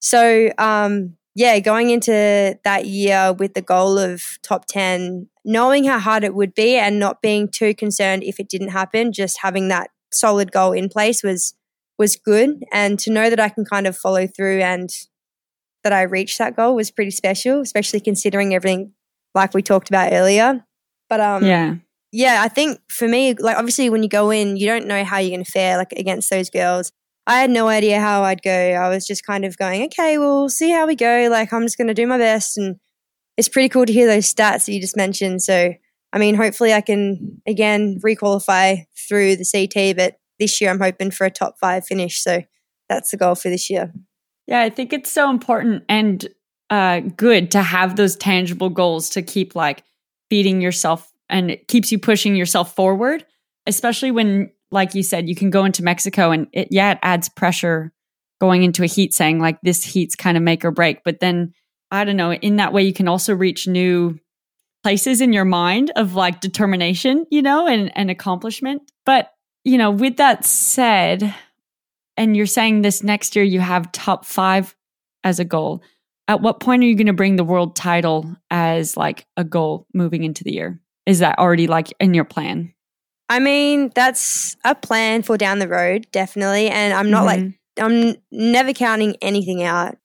[0.00, 6.00] So, um, yeah, going into that year with the goal of top 10, knowing how
[6.00, 9.68] hard it would be and not being too concerned if it didn't happen, just having
[9.68, 11.54] that solid goal in place was
[11.96, 14.90] was good and to know that I can kind of follow through and
[15.84, 18.92] that I reached that goal was pretty special, especially considering everything
[19.34, 20.64] like we talked about earlier.
[21.08, 21.76] But um yeah.
[22.12, 25.18] Yeah, I think for me, like obviously when you go in, you don't know how
[25.18, 26.92] you're gonna fare like against those girls.
[27.26, 28.50] I had no idea how I'd go.
[28.50, 31.28] I was just kind of going, okay, we'll see how we go.
[31.30, 32.58] Like, I'm just going to do my best.
[32.58, 32.76] And
[33.38, 35.42] it's pretty cool to hear those stats that you just mentioned.
[35.42, 35.72] So,
[36.12, 41.10] I mean, hopefully I can again requalify through the CT, but this year I'm hoping
[41.10, 42.22] for a top five finish.
[42.22, 42.42] So
[42.88, 43.92] that's the goal for this year.
[44.46, 46.26] Yeah, I think it's so important and
[46.70, 49.84] uh, good to have those tangible goals to keep like
[50.30, 53.24] feeding yourself and it keeps you pushing yourself forward,
[53.66, 57.28] especially when like you said, you can go into Mexico and it, yeah, it adds
[57.28, 57.92] pressure
[58.40, 61.04] going into a heat saying like this heat's kind of make or break.
[61.04, 61.54] But then
[61.90, 64.18] I don't know, in that way, you can also reach new
[64.82, 68.82] places in your mind of like determination, you know, and, and accomplishment.
[69.06, 71.34] But, you know, with that said,
[72.16, 74.74] and you're saying this next year you have top five
[75.22, 75.82] as a goal.
[76.26, 79.86] At what point are you going to bring the world title as like a goal
[79.92, 80.80] moving into the year?
[81.06, 82.72] Is that already like in your plan?
[83.28, 86.68] I mean, that's a plan for down the road, definitely.
[86.68, 87.44] And I'm not mm-hmm.
[87.46, 89.96] like, I'm never counting anything out.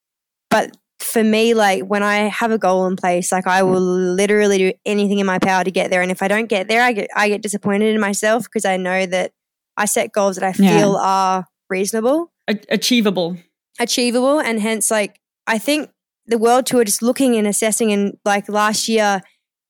[0.50, 4.58] But for me, like when I have a goal in place, like I will literally
[4.58, 6.02] do anything in my power to get there.
[6.02, 8.76] And if I don't get there, I get, I get disappointed in myself because I
[8.76, 9.32] know that
[9.76, 11.00] I set goals that I feel yeah.
[11.00, 13.36] are reasonable, a- achievable,
[13.78, 14.40] achievable.
[14.40, 15.90] And hence, like, I think
[16.26, 19.22] the world tour, just looking and assessing, and like last year,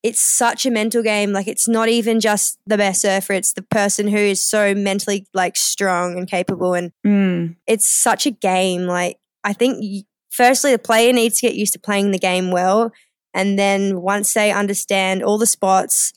[0.02, 1.32] it's such a mental game.
[1.32, 5.26] Like it's not even just the best surfer; it's the person who is so mentally
[5.34, 7.56] like strong and capable, and mm.
[7.66, 8.82] it's such a game.
[8.82, 12.92] Like I think, firstly, the player needs to get used to playing the game well,
[13.34, 16.12] and then once they understand all the spots,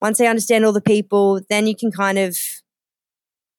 [0.00, 2.36] once they understand all the people, then you can kind of.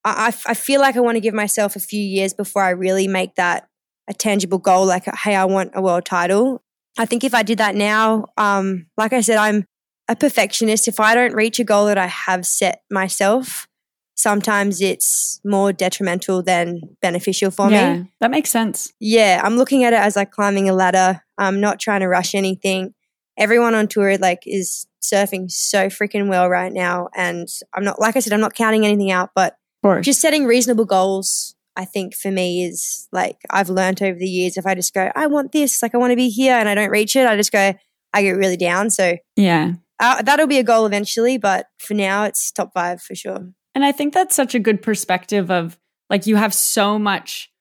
[0.06, 3.08] I, I feel like I want to give myself a few years before I really
[3.08, 3.68] make that
[4.10, 4.86] a tangible goal.
[4.86, 6.62] Like, hey, I want a world title.
[6.98, 9.66] I think if I did that now, um, like I said, I'm
[10.08, 10.88] a perfectionist.
[10.88, 13.68] If I don't reach a goal that I have set myself,
[14.16, 18.12] sometimes it's more detrimental than beneficial for yeah, me.
[18.20, 18.94] That makes sense.
[19.00, 21.24] Yeah, I'm looking at it as like climbing a ladder.
[21.38, 22.94] I'm not trying to rush anything.
[23.38, 28.16] Everyone on tour like is surfing so freaking well right now, and I'm not like
[28.16, 29.56] I said, I'm not counting anything out, but
[30.02, 34.58] just setting reasonable goals I think for me is like I've learned over the years
[34.58, 36.76] if I just go, I want this, like I want to be here and I
[36.76, 37.74] don't reach it, I just go,
[38.13, 38.89] I get really down.
[38.89, 41.38] So, yeah, uh, that'll be a goal eventually.
[41.38, 43.50] But for now, it's top five for sure.
[43.76, 45.78] And I think that's such a good perspective of
[46.10, 47.52] like you have so much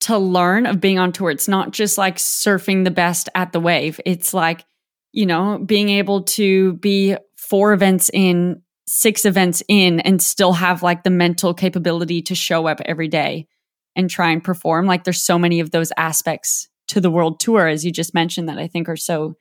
[0.00, 1.30] to learn of being on tour.
[1.30, 4.64] It's not just like surfing the best at the wave, it's like,
[5.12, 10.82] you know, being able to be four events in six events in and still have
[10.82, 13.46] like the mental capability to show up every day
[13.94, 14.86] and try and perform.
[14.86, 18.48] Like there's so many of those aspects to the world tour, as you just mentioned,
[18.48, 19.36] that I think are so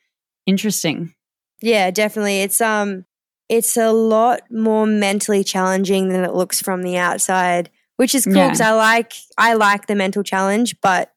[0.46, 1.14] interesting.
[1.62, 2.42] Yeah, definitely.
[2.42, 3.06] It's um
[3.50, 8.34] it's a lot more mentally challenging than it looks from the outside, which is cool
[8.34, 8.72] because yeah.
[8.72, 11.12] I like I like the mental challenge, but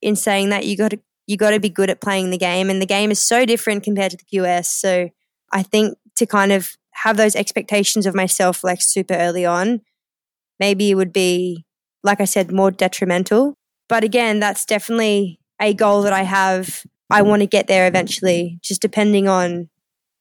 [0.00, 2.70] in saying that you got to you got to be good at playing the game
[2.70, 4.66] and the game is so different compared to the QS.
[4.66, 5.10] So
[5.52, 9.80] I think to kind of have those expectations of myself like super early on,
[10.58, 11.64] maybe it would be,
[12.02, 13.54] like I said, more detrimental.
[13.88, 16.82] But again, that's definitely a goal that I have.
[17.10, 19.68] I want to get there eventually, just depending on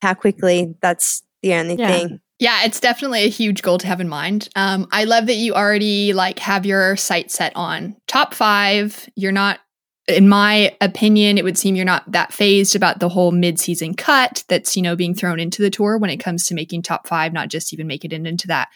[0.01, 0.75] how quickly.
[0.81, 1.87] That's the only Yeah.
[1.87, 2.19] thing.
[2.39, 4.47] Yeah, it's definitely a huge goal to have in mind.
[4.55, 9.09] Um, I love that you already like have your sight set on top five.
[9.15, 9.59] You're not,
[10.07, 14.43] in my opinion, it would seem you're not that fazed about the whole mid-season cut
[14.47, 17.33] that's you know being thrown into the tour when it comes to making top five,
[17.33, 18.69] not just even make it in, into that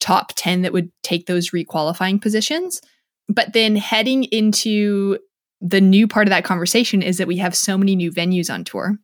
[0.00, 2.80] top ten that would take those requalifying positions.
[3.28, 5.18] But then heading into
[5.60, 8.64] the new part of that conversation is that we have so many new venues on
[8.64, 8.96] tour,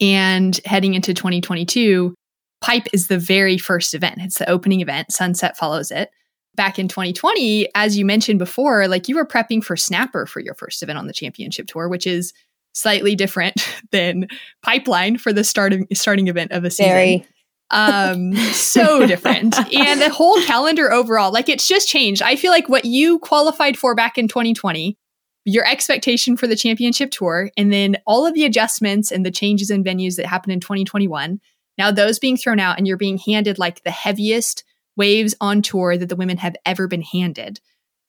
[0.00, 2.14] and heading into 2022
[2.60, 4.16] Pipe is the very first event.
[4.18, 5.12] It's the opening event.
[5.12, 6.10] Sunset follows it.
[6.56, 10.54] Back in 2020, as you mentioned before, like you were prepping for Snapper for your
[10.54, 12.32] first event on the championship tour, which is
[12.72, 14.28] slightly different than
[14.62, 16.92] Pipeline for the starting starting event of a season.
[16.92, 17.26] Very.
[17.70, 19.58] Um, so different.
[19.74, 22.22] and the whole calendar overall, like it's just changed.
[22.22, 24.96] I feel like what you qualified for back in 2020,
[25.44, 29.70] your expectation for the championship tour, and then all of the adjustments and the changes
[29.70, 31.40] in venues that happened in 2021.
[31.76, 34.64] Now those being thrown out and you're being handed like the heaviest
[34.96, 37.60] waves on tour that the women have ever been handed.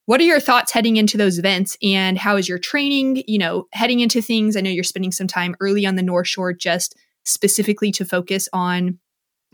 [0.05, 3.67] What are your thoughts heading into those events and how is your training, you know,
[3.73, 4.55] heading into things?
[4.55, 6.95] I know you're spending some time early on the North Shore just
[7.25, 8.99] specifically to focus on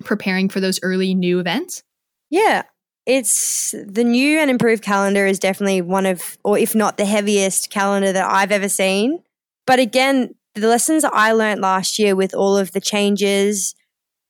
[0.03, 1.83] preparing for those early new events?
[2.29, 2.63] Yeah.
[3.05, 7.69] It's the new and improved calendar is definitely one of, or if not the heaviest
[7.69, 9.21] calendar that I've ever seen.
[9.67, 13.75] But again, the lessons I learned last year with all of the changes,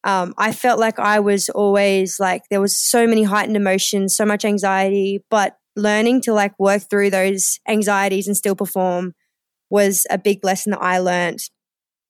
[0.04, 4.26] um, I felt like I was always like, there was so many heightened emotions, so
[4.26, 9.13] much anxiety, but learning to like work through those anxieties and still perform
[9.70, 11.39] was a big lesson that I learned.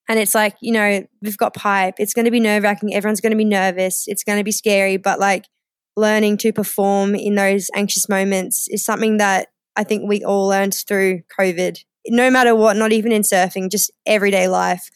[0.08, 1.94] And it's like, you know, we've got pipe.
[1.98, 2.94] It's going to be nerve wracking.
[2.94, 4.04] Everyone's going to be nervous.
[4.06, 4.98] It's going to be scary.
[4.98, 5.46] But like
[5.96, 10.74] learning to perform in those anxious moments is something that I think we all learned
[10.74, 11.78] through COVID,
[12.08, 14.90] no matter what, not even in surfing, just everyday life.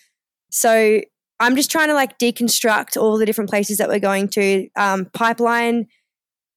[0.50, 1.00] So
[1.40, 4.68] I'm just trying to like deconstruct all the different places that we're going to.
[4.76, 5.86] Um, pipeline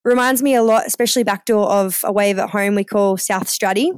[0.03, 3.91] reminds me a lot, especially backdoor of a wave at home we call South Strutty.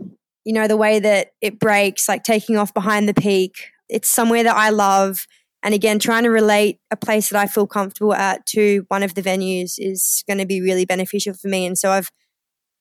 [0.44, 3.54] You know, the way that it breaks, like taking off behind the peak.
[3.90, 5.26] It's somewhere that I love.
[5.62, 9.16] And again, trying to relate a place that I feel comfortable at to one of
[9.16, 11.66] the venues is going to be really beneficial for me.
[11.66, 12.12] And so I've,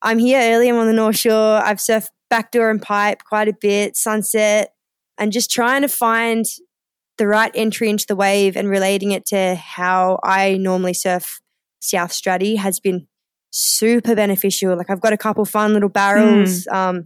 [0.01, 0.67] I'm here early.
[0.67, 1.61] I'm on the North Shore.
[1.63, 4.73] I've surfed backdoor and pipe quite a bit, sunset,
[5.17, 6.45] and just trying to find
[7.17, 11.39] the right entry into the wave and relating it to how I normally surf
[11.79, 13.07] South Strutty has been
[13.51, 14.75] super beneficial.
[14.75, 16.65] Like I've got a couple fun little barrels.
[16.71, 17.05] Um,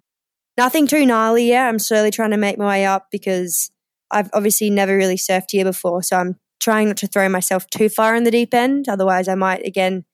[0.58, 1.68] nothing too gnarly yet.
[1.68, 3.70] I'm slowly trying to make my way up because
[4.12, 6.02] I've obviously never really surfed here before.
[6.04, 8.88] So I'm trying not to throw myself too far in the deep end.
[8.88, 10.06] Otherwise, I might, again,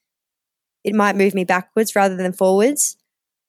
[0.83, 2.97] it might move me backwards rather than forwards.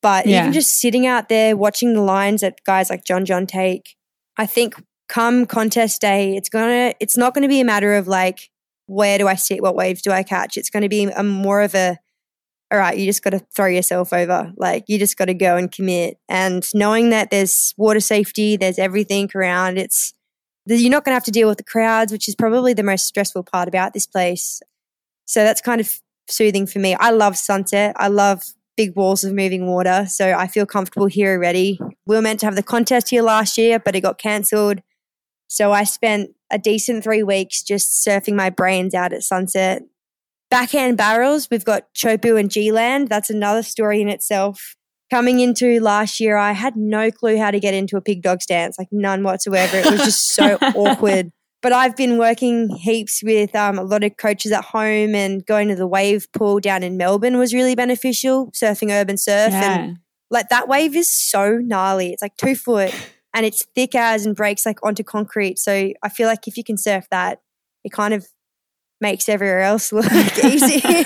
[0.03, 0.41] But Yeah.
[0.43, 3.97] even just sitting out there watching the lines that guys like John John take,
[4.37, 4.75] I think
[5.09, 8.51] come contest day, it's gonna it's not gonna be a matter of like
[8.87, 10.57] where do I sit, what waves do I catch?
[10.57, 11.99] It's gonna be a more of a
[12.73, 14.53] all right, you just got to throw yourself over.
[14.57, 16.19] Like you just got to go and commit.
[16.29, 19.79] And knowing that there's water safety, there's everything around.
[19.79, 20.13] It's
[20.67, 23.07] you're not going to have to deal with the crowds, which is probably the most
[23.07, 24.61] stressful part about this place.
[25.27, 26.95] So that's kind of soothing for me.
[26.95, 27.95] I love sunset.
[27.99, 28.43] I love
[28.77, 30.07] big walls of moving water.
[30.09, 31.79] So I feel comfortable here already.
[32.07, 34.81] We were meant to have the contest here last year, but it got cancelled.
[35.49, 39.83] So I spent a decent three weeks just surfing my brains out at sunset.
[40.51, 43.09] Backhand barrels, we've got Chopu and G-Land.
[43.09, 44.77] That's another story in itself.
[45.11, 48.41] Coming into last year, I had no clue how to get into a pig dog
[48.41, 49.77] stance, like none whatsoever.
[49.77, 51.31] It was just so awkward.
[51.61, 55.69] But I've been working heaps with um, a lot of coaches at home and going
[55.69, 59.51] to the wave pool down in Melbourne was really beneficial, surfing URBNSURF.
[59.51, 59.99] And
[60.31, 62.13] like that wave is so gnarly.
[62.13, 62.95] It's like two foot
[63.35, 65.59] and it's thick as and breaks like onto concrete.
[65.59, 67.41] So I feel like if you can surf that,
[67.83, 68.27] it kind of
[69.01, 70.07] makes everywhere else look
[70.45, 70.81] easy.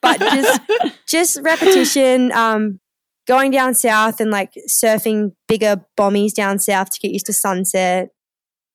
[0.00, 0.60] but just
[1.06, 2.80] just repetition, um,
[3.26, 8.10] going down south and like surfing bigger bombies down south to get used to sunset.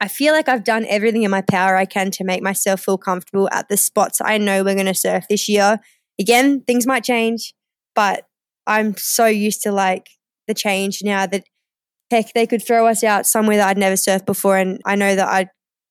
[0.02, 2.98] I feel like I've done everything in my power I can to make myself feel
[2.98, 5.80] comfortable at the spots I know we're going to surf this year.
[6.20, 7.54] Again, things might change,
[7.96, 8.26] but
[8.68, 10.10] I'm so used to like
[10.48, 11.46] the change now that
[12.12, 15.16] heck, they could throw us out somewhere that I'd never surfed before, and I know
[15.16, 15.48] that I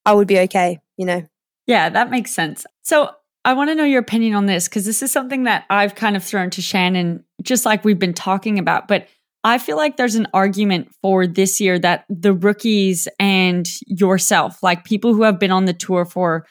[0.06, 0.78] I would be okay.
[0.96, 1.26] You know,
[1.66, 2.66] Yeah, that makes sense.
[2.83, 3.11] So
[3.44, 6.16] I want to know your opinion on this because this is something that I've kind
[6.16, 8.87] of thrown to Shannon, just like we've been talking about.
[8.87, 9.09] But
[9.42, 14.85] I feel like there's an argument for this year that the rookies and yourself, like
[14.85, 16.46] people who have been on the tour for,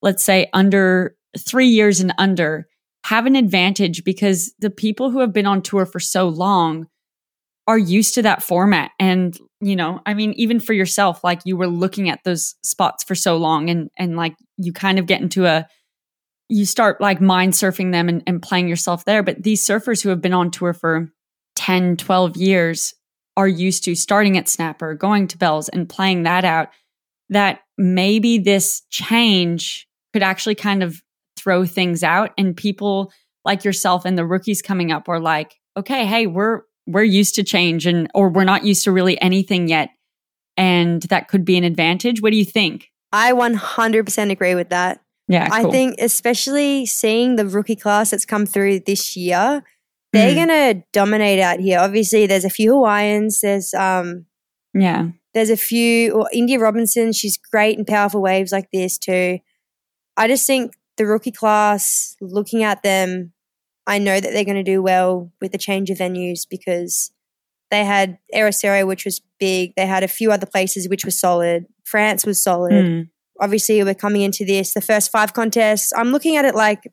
[0.00, 2.66] let's say, under three years and under,
[3.04, 6.88] have an advantage because the people who have been on tour for so long
[7.66, 8.90] are used to that format.
[8.98, 13.04] And you know, I mean, even for yourself, like you were looking at those spots
[13.04, 15.68] for so long and, and like you kind of get into a,
[16.48, 19.22] you start like mind surfing them and, and playing yourself there.
[19.22, 21.12] But these surfers who have been on tour for
[21.54, 22.92] 10, 12 years
[23.36, 26.68] are used to starting at snapper, going to bells and playing that out,
[27.28, 31.00] that maybe this change could actually kind of
[31.36, 33.12] throw things out and people
[33.44, 37.42] like yourself and the rookies coming up are like, okay, hey, we're we're used to
[37.44, 39.90] change and or we're not used to really anything yet
[40.56, 42.20] and that could be an advantage.
[42.20, 42.88] What do you think?
[43.12, 45.00] I 100% agree with that.
[45.28, 49.62] Yeah, I think especially seeing the rookie class that's come through this year,
[50.12, 50.34] they're Mm.
[50.34, 51.78] gonna dominate out here.
[51.78, 53.40] Obviously, there's a few Hawaiians.
[53.40, 54.26] There's um,
[54.74, 55.08] yeah.
[55.32, 56.12] there's a few.
[56.12, 59.38] or India Robinson, she's great in powerful waves like this too.
[60.16, 63.32] I just think the rookie class, looking at them,
[63.86, 67.10] I know that they're going to do well with the change of venues because
[67.70, 69.72] they had Ericeira, which was big.
[69.76, 71.66] They had a few other places which were solid.
[71.84, 73.08] France was solid Mm.
[73.40, 76.86] obviously we're coming into this the first five contests i'm looking at it like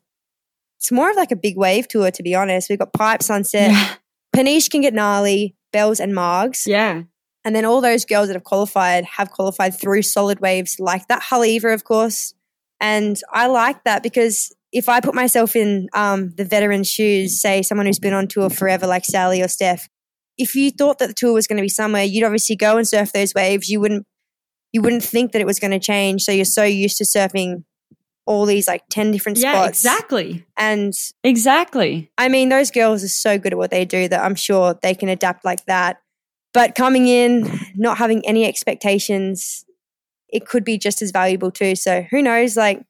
[0.78, 3.70] it's more of like a big wave tour to be honest we've got pipe sunset
[3.70, 3.94] Yeah.
[4.34, 7.02] Peniche can get gnarly bells and margs yeah.
[7.44, 11.22] and then all those girls that have qualified have qualified through solid waves like that
[11.22, 12.34] Haleiwa, of course
[12.80, 17.62] and i like that because if i put myself in um, the veteran shoes say
[17.62, 19.88] someone who's been on tour forever like sally or steph
[20.38, 22.86] if you thought that the tour was going to be somewhere you'd obviously go and
[22.88, 24.06] surf those waves you wouldn't
[24.72, 27.64] you wouldn't think that it was going to change so you're so used to surfing
[28.26, 30.44] all these like 10 different Yeah, spots exactly.
[30.56, 30.92] and
[31.24, 32.12] Exactly.
[32.16, 34.94] I mean, those girls are so good at what they do that I'm sure they
[34.94, 35.96] can adapt like that.
[36.54, 39.64] But coming in, not having any expectations,
[40.28, 41.74] it could be just as valuable too.
[41.74, 42.56] So who knows?
[42.56, 42.84] Like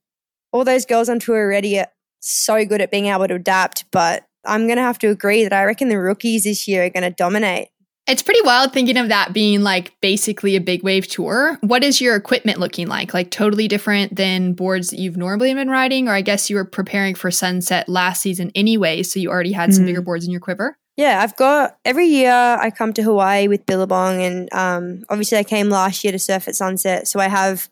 [0.53, 1.89] all those girls on tour already are
[2.21, 3.85] so good at being able to adapt.
[3.91, 6.91] But I'm going to have to agree that I reckon the rookies this year are
[6.91, 7.69] going to dominate.
[8.07, 11.59] It's pretty wild thinking of that being like basically a big wave tour.
[11.61, 13.15] What is your equipment looking like?
[13.15, 16.09] Like totally different than boards that you've normally been riding?
[16.09, 19.73] Or I guess you were preparing for Sunset last season anyway, so you already had
[19.73, 20.77] some bigger boards in your quiver?
[20.97, 25.45] Yeah, I've got every year I come to Hawaii with Billabong, and um, obviously I
[25.45, 27.07] came last year to surf at sunset.
[27.07, 27.69] So I have,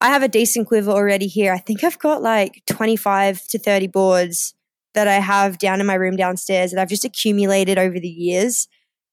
[0.00, 1.52] I have a decent quiver already here.
[1.52, 4.54] I think I've got like twenty five to thirty boards
[4.94, 8.66] that I have down in my room downstairs that I've just accumulated over the years,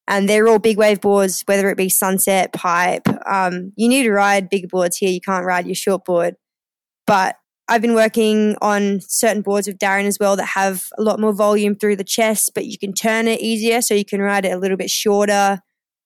[0.07, 3.07] and they're all big wave boards, whether it be sunset, pipe.
[3.25, 5.09] Um, you need to ride bigger boards here.
[5.09, 6.35] You can't ride your short board,
[7.05, 7.35] but
[7.69, 11.33] I've been working on certain boards with Darren as well that have a lot more
[11.33, 14.53] volume through the chest, but you can turn it easier so you can ride it
[14.53, 15.59] a little bit shorter.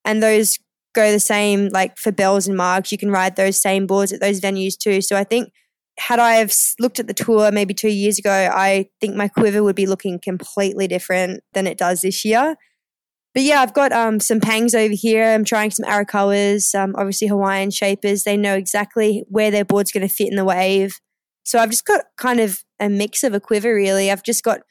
[0.03, 0.57] And those
[0.93, 4.21] go the same, like for bells and margs, you can ride those same boards at
[4.21, 5.01] those venues too.
[5.01, 5.51] So I think
[5.97, 9.63] had I have looked at the tour maybe two years ago, I think my quiver
[9.63, 12.55] would be looking completely different than it does this year.
[13.33, 15.33] But yeah, I've got um, some pangs over here.
[15.33, 18.23] I'm trying some Arakawas, um, obviously Hawaiian shapers.
[18.23, 20.99] They know exactly where their board's going to fit in the wave.
[21.43, 24.11] So I've just got kind of a mix of a quiver, really.
[24.11, 24.61] I've just got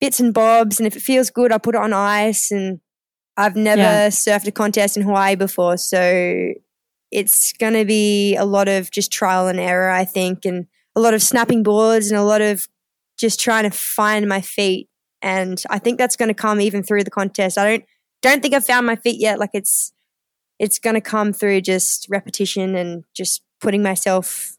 [0.00, 2.50] bits and bobs, and if it feels good, I put it on ice.
[2.50, 2.80] And
[3.38, 4.08] I've never Yeah.
[4.08, 6.52] surfed a contest in Hawaii before, so
[7.10, 11.00] it's going to be a lot of just trial and error, I think, and a
[11.00, 12.66] lot of snapping boards and a lot of
[13.16, 14.88] just trying to find my feet.
[15.22, 17.56] And I think that's going to come even through the contest.
[17.56, 17.84] I don't
[18.20, 19.38] don't think I've found my feet yet.
[19.38, 19.92] Like it's
[20.58, 24.56] it's going to come through just repetition and just putting myself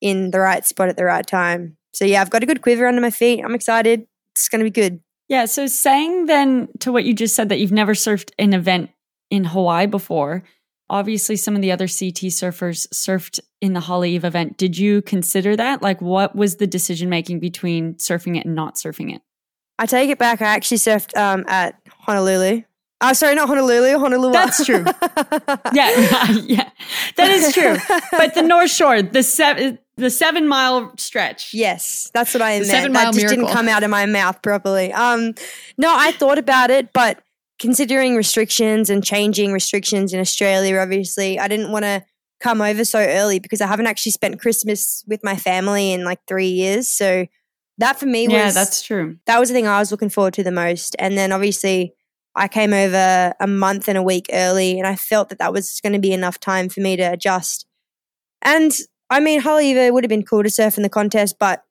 [0.00, 1.76] in the right spot at the right time.
[1.92, 3.42] So yeah, I've got a good quiver under my feet.
[3.44, 4.06] I'm excited.
[4.34, 5.00] It's going to be good.
[5.32, 5.46] Yeah.
[5.46, 8.90] So saying then to what you just said that you've never surfed an event
[9.30, 10.42] in Hawaii before.
[10.90, 14.58] Obviously, some of the other CT surfers surfed in the Haleiwa event.
[14.58, 15.80] Did you consider that?
[15.80, 19.22] Like, what was the decision making between surfing it and not surfing it?
[19.78, 20.42] I take it back.
[20.42, 22.64] I actually surfed um, at Honolulu.
[23.04, 24.32] Oh, sorry, not Honolulu, Honolulu.
[24.32, 24.84] That's true.
[25.72, 26.70] Yeah, yeah,
[27.16, 27.76] that is true.
[28.12, 31.52] But the North Shore, the seven, the seven mile stretch.
[31.52, 32.70] Yes, that's what I The meant.
[32.70, 34.92] seven that just didn't come out of my mouth properly.
[34.92, 35.34] Um,
[35.78, 37.22] no, I thought about it, but
[37.60, 42.04] considering restrictions and changing restrictions in Australia, obviously, I didn't want to
[42.40, 46.18] come over so early because I haven't actually spent Christmas with my family in like
[46.26, 46.88] three years.
[46.88, 47.26] So
[47.78, 49.16] that for me Yeah, was that's true.
[49.26, 50.96] that was the thing I was looking forward to the most.
[50.98, 51.94] And then obviously,
[52.34, 55.80] I came over a month and a week early, and I felt that that was
[55.82, 57.66] going to be enough time for me to adjust.
[58.42, 58.72] And
[59.10, 61.64] I mean, Haleiwa would have been cool to surf in the contest, but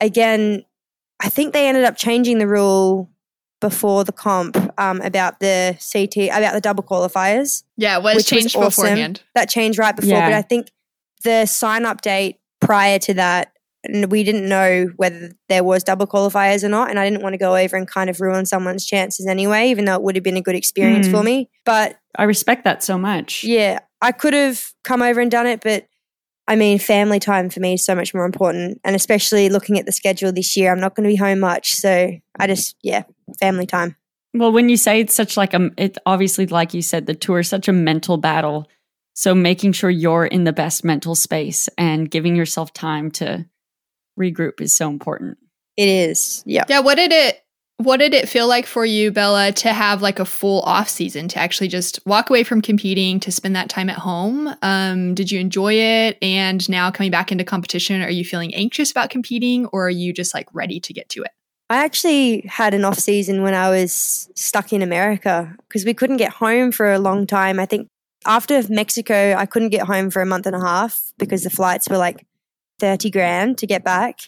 [0.00, 0.64] again,
[1.22, 3.10] I think they ended up changing the rule
[3.60, 8.32] before the comp um, about the CT about the double qualifiers Yeah, it was Which
[8.32, 8.84] was changed awesome.
[8.84, 9.22] beforehand.
[9.34, 10.30] that changed right before, Yeah.
[10.30, 10.70] but I think
[11.24, 13.59] the sign up date prior to that, and
[14.08, 17.38] we didn't know whether there was double qualifiers or not, and I didn't want to
[17.38, 20.36] go over and kind of ruin someone's chances anyway, even though it would have been
[20.36, 21.12] a good experience Mm.
[21.12, 21.48] for me.
[21.64, 23.42] But I respect that so much.
[23.44, 25.86] Yeah, I could have come over and done it, but
[26.48, 28.80] I mean, family time for me is so much more important.
[28.82, 31.74] And especially looking at the schedule this year, I'm not going to be home much.
[31.74, 32.10] So
[32.40, 33.04] I just, yeah,
[33.38, 33.94] family time.
[34.34, 37.38] Well, when you say it's such like a, it obviously, like you said, the tour
[37.38, 38.66] is such a mental battle.
[39.14, 43.46] So making sure you're in the best mental space and giving yourself time to
[44.18, 45.38] regroup is so important.
[45.76, 46.42] It is.
[46.46, 46.64] Yeah.
[46.68, 46.80] Yeah.
[46.80, 47.42] What did it
[47.82, 51.28] what did it feel like for you, Bella, to have like a full off season
[51.28, 54.54] to actually just walk away from competing to spend that time at home?
[54.60, 56.18] Um, did you enjoy it?
[56.20, 60.12] And now coming back into competition, are you feeling anxious about competing or are you
[60.12, 61.30] just like ready to get to it?
[61.70, 66.18] I actually had an off season when I was stuck in America because we couldn't
[66.18, 67.58] get home for a long time.
[67.58, 67.88] I think
[68.26, 71.88] after Mexico, I couldn't get home for a month and a half because the flights
[71.88, 72.26] were like
[72.80, 74.18] 30 grand to get back.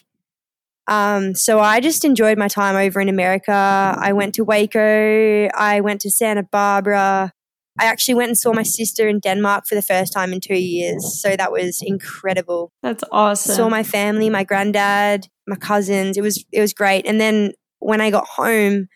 [0.87, 3.51] Um, so I just enjoyed my time over in America.
[3.97, 5.47] I went to Waco.
[5.55, 7.31] I went to Santa Barbara.
[7.79, 10.55] I actually went and saw my sister in Denmark for the first time in two
[10.55, 11.19] years.
[11.21, 12.71] So that was incredible.
[12.83, 13.55] That's awesome.
[13.55, 16.17] Saw my family, my granddad, my cousins.
[16.17, 17.07] It was it was great.
[17.07, 18.89] And then when I got home,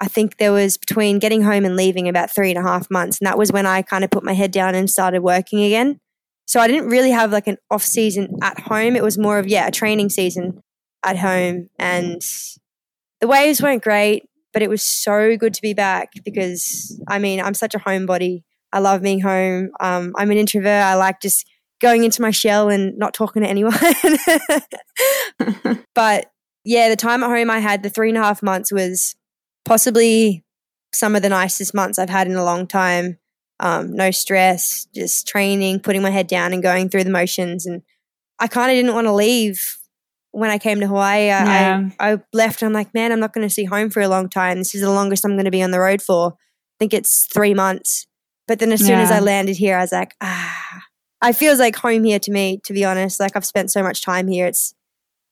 [0.00, 3.20] I think there was between getting home and leaving about three and a half months.
[3.20, 6.00] And that was when I kind of put my head down and started working again.
[6.46, 8.96] So I didn't really have like an off season at home.
[8.96, 10.60] It was more of, yeah, a training season
[11.04, 11.68] at home.
[11.78, 12.20] And
[13.20, 17.40] the waves weren't great, but it was so good to be back because I mean,
[17.40, 18.42] I'm such a homebody.
[18.72, 19.70] I love being home.
[19.80, 20.82] Um, I'm an introvert.
[20.82, 21.46] I like just
[21.80, 23.74] going into my shell and not talking to anyone.
[25.94, 26.26] but
[26.64, 29.14] yeah, the time at home I had, the three and a half months was
[29.64, 30.44] possibly
[30.92, 33.18] some of the nicest months I've had in a long time.
[33.60, 37.66] Um, no stress, just training, putting my head down and going through the motions.
[37.66, 37.82] And
[38.38, 39.78] I kind of didn't want to leave
[40.32, 41.88] when I came to Hawaii, I, yeah.
[42.00, 42.62] I, I, left.
[42.62, 44.58] I'm like, man, I'm not going to see home for a long time.
[44.58, 46.32] This is the longest I'm going to be on the road for.
[46.32, 48.08] I think it's three months.
[48.48, 49.02] But then as soon yeah.
[49.02, 50.82] as I landed here, I was like, ah,
[51.22, 53.20] I feels like home here to me, to be honest.
[53.20, 54.46] Like I've spent so much time here.
[54.46, 54.74] It's,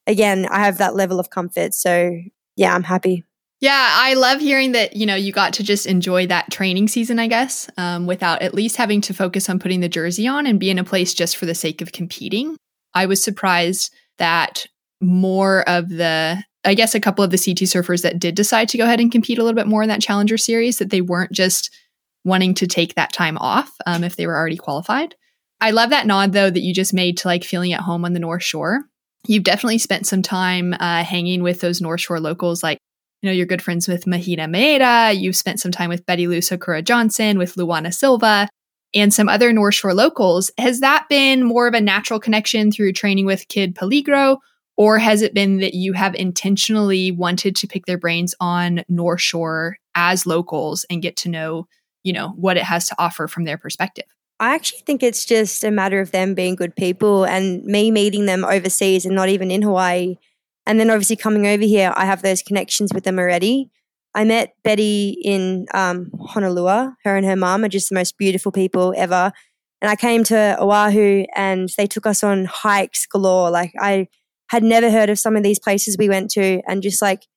[0.07, 1.73] again, I have that level of comfort.
[1.73, 2.17] So
[2.55, 3.25] yeah, I'm happy.
[3.63, 7.17] Yeah, I love hearing that, you know, you got to just enjoy that training season,
[7.17, 10.59] I guess, um, without at least having to focus on putting the jersey on and
[10.59, 12.57] be in a place just for the sake of competing.
[12.93, 14.65] I was surprised that
[14.99, 18.77] more of the I guess a couple of the CT surfers that did decide to
[18.77, 21.31] go ahead and compete a little bit more in that Challenger series, that they weren't
[21.31, 21.73] just
[22.25, 25.15] wanting to take that time off um, if they were already qualified.
[25.61, 28.11] I love that nod though that you just made to like feeling at home on
[28.11, 28.81] the North Shore.
[29.25, 32.77] You've definitely spent some time uh, hanging with those North Shore locals, like
[33.23, 35.17] you know you're good friends with Mahina Maeda.
[35.17, 38.49] You've spent some time with Betty Lou Sakura Johnson, with Luana Silva,
[38.93, 40.51] and some other North Shore locals.
[40.57, 44.39] Has that been more of a natural connection through training with Kid Peligro?
[44.75, 49.21] Or has it been that you have intentionally wanted to pick their brains on North
[49.21, 51.67] Shore as locals and get to know,
[52.03, 54.05] you know, what it has to offer from their perspective?
[54.39, 58.25] I actually think it's just a matter of them being good people and me meeting
[58.25, 60.17] them overseas and not even in Hawaii.
[60.65, 63.69] And then obviously coming over here, I have those connections with them already.
[64.15, 66.91] I met Betty in um, Honolulu.
[67.03, 69.31] Her and her mom are just the most beautiful people ever.
[69.81, 73.49] And I came to Oahu and they took us on hikes galore.
[73.49, 74.07] Like I
[74.49, 77.27] had never heard of some of these places we went to and just like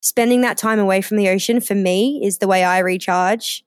[0.00, 3.64] spending that time away from the ocean for me is the way I recharge.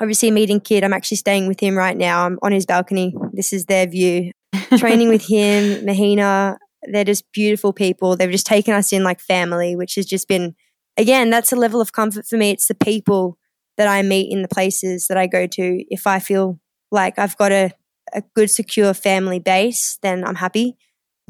[0.00, 2.26] Obviously, meeting Kid, I'm actually staying with him right now.
[2.26, 3.14] I'm on his balcony.
[3.32, 4.30] This is their view.
[4.78, 6.58] Training with him, Mahina,
[6.90, 8.16] they're just beautiful people.
[8.16, 10.54] They've just taken us in like family, which has just been,
[10.96, 12.50] again, that's a level of comfort for me.
[12.50, 13.38] It's the people
[13.76, 15.84] that I meet in the places that I go to.
[15.88, 16.58] If I feel
[16.90, 17.70] like I've got a,
[18.14, 20.76] a good, secure family base, then I'm happy.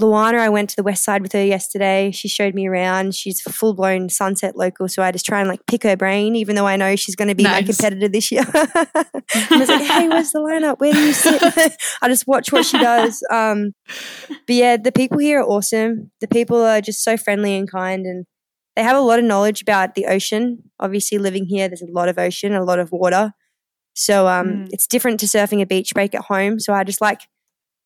[0.00, 2.10] Luana, I went to the west side with her yesterday.
[2.10, 3.14] She showed me around.
[3.14, 6.36] She's a full blown sunset local, so I just try and like pick her brain,
[6.36, 7.62] even though I know she's going to be nice.
[7.62, 8.44] my competitor this year.
[8.54, 9.06] I
[9.52, 10.80] was like, "Hey, where's the lineup?
[10.80, 11.40] Where do you sit?"
[12.02, 13.22] I just watch what she does.
[13.32, 13.72] Um,
[14.28, 16.10] but yeah, the people here are awesome.
[16.20, 18.26] The people are just so friendly and kind, and
[18.76, 20.70] they have a lot of knowledge about the ocean.
[20.78, 23.32] Obviously, living here, there's a lot of ocean, a lot of water.
[23.94, 24.68] So um, mm.
[24.72, 26.60] it's different to surfing a beach break at home.
[26.60, 27.22] So I just like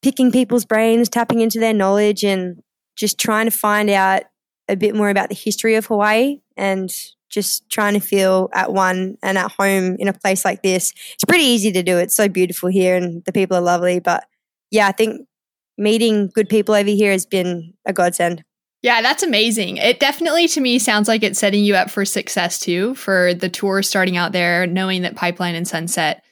[0.02, 2.62] picking people's brains, tapping into their knowledge, and
[2.96, 4.22] just trying to find out
[4.68, 6.90] a bit more about the history of Hawaii and
[7.28, 10.92] just trying to feel at one and at home in a place like this.
[11.14, 11.98] It's pretty easy to do.
[11.98, 14.00] It's so beautiful here and the people are lovely.
[14.00, 14.24] But
[14.70, 15.26] yeah, I think
[15.78, 18.44] meeting good people over here has been a godsend.
[18.82, 19.76] Yeah, that's amazing.
[19.76, 23.48] It definitely to me sounds like it's setting you up for success too for the
[23.48, 26.22] tour starting out there, knowing that Pipeline and Sunset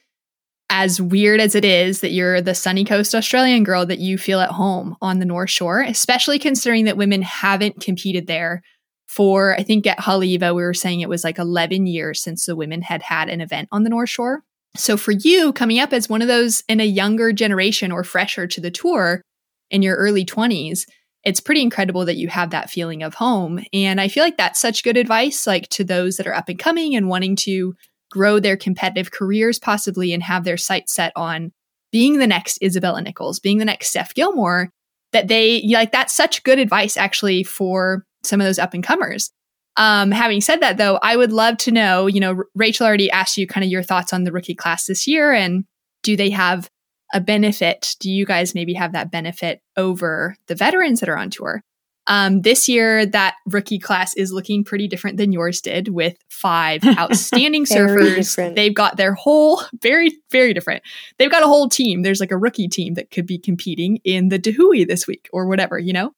[0.69, 4.39] as weird as it is that you're the sunny coast Australian girl, that you feel
[4.39, 8.61] at home on the North Shore, especially considering that women haven't competed there
[9.07, 12.55] for, I think at Haleiwa, we were saying it was like 11 years since the
[12.55, 14.43] women had had an event on the North Shore.
[14.75, 18.45] So for you coming up as one of those in a younger generation or fresher
[18.45, 19.23] to the tour
[19.71, 20.81] in your early 20s,
[21.23, 23.63] it's pretty incredible that you have that feeling of home.
[23.73, 26.59] And I feel like that's such good advice, like to those that are up and
[26.59, 27.73] coming and wanting to
[28.09, 31.51] grow their competitive careers possibly and have their sights set on
[31.91, 34.69] being the next Isabella Nichols, being the next Steph Gilmore,
[35.11, 39.31] that they like that's such good advice actually for some of those up and comers.
[39.77, 42.07] Um, having said that, though, I would love to know.
[42.07, 45.07] You know, Rachel already asked you kind of your thoughts on the rookie class this
[45.07, 45.63] year, and
[46.03, 46.69] do they have
[47.13, 47.95] a benefit?
[47.99, 51.63] Do you guys maybe have that benefit over the veterans that are on tour?
[52.09, 56.83] Um, this year, that rookie class is looking pretty different than yours did with five
[56.97, 58.15] outstanding surfers.
[58.15, 58.55] different.
[58.55, 60.81] They've got their whole, very, very different.
[61.19, 62.01] They've got a whole team.
[62.01, 65.47] There's like a rookie team that could be competing in the Dahui this week or
[65.47, 66.11] whatever, you know?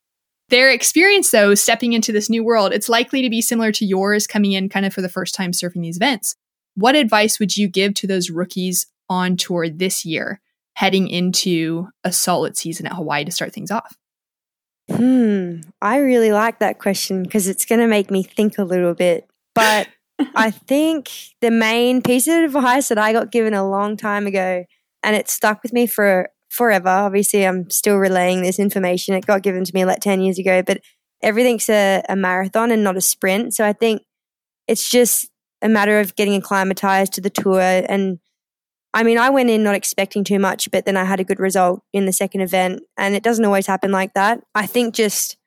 [0.48, 4.28] Their experience, though, stepping into this new world, it's likely to be similar to yours
[4.28, 6.36] coming in kind of for the first time surfing these events.
[6.76, 10.40] What advice would you give to those rookies on tour this year,
[10.74, 13.98] heading into a solid season at Hawaii to start things off?
[14.96, 15.62] Hmm.
[15.82, 19.28] I really like that question because it's going to make me think a little bit.
[19.56, 19.88] But
[20.36, 21.10] I think
[21.42, 24.66] the main piece of advice that I got given a long time ago,
[25.04, 26.90] and it stuck with me for forever.
[26.90, 29.16] Obviously, I'm still relaying this information.
[29.16, 30.82] It got given to me like 10 years ago, but
[31.22, 33.54] everything's a, a marathon and not a sprint.
[33.54, 34.04] So I think
[34.68, 35.30] it's just
[35.62, 38.20] a matter of getting acclimatized to the tour and
[38.94, 41.40] I mean, I went in not expecting too much, but then I had a good
[41.40, 42.82] result in the second event.
[42.98, 44.42] And it doesn't always happen like that.
[44.54, 45.38] I think just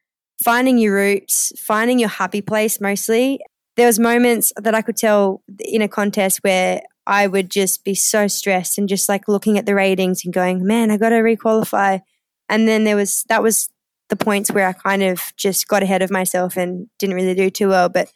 [0.42, 3.40] finding your roots, finding your happy place mostly.
[3.76, 7.94] There was moments that I could tell in a contest where I would just be
[7.94, 11.16] so stressed and just like looking at the ratings and going, man, I got to
[11.16, 12.00] requalify.
[12.48, 13.68] And then there was, that was
[14.08, 17.50] the points where I kind of just got ahead of myself and didn't really do
[17.50, 17.88] too well.
[17.88, 18.10] But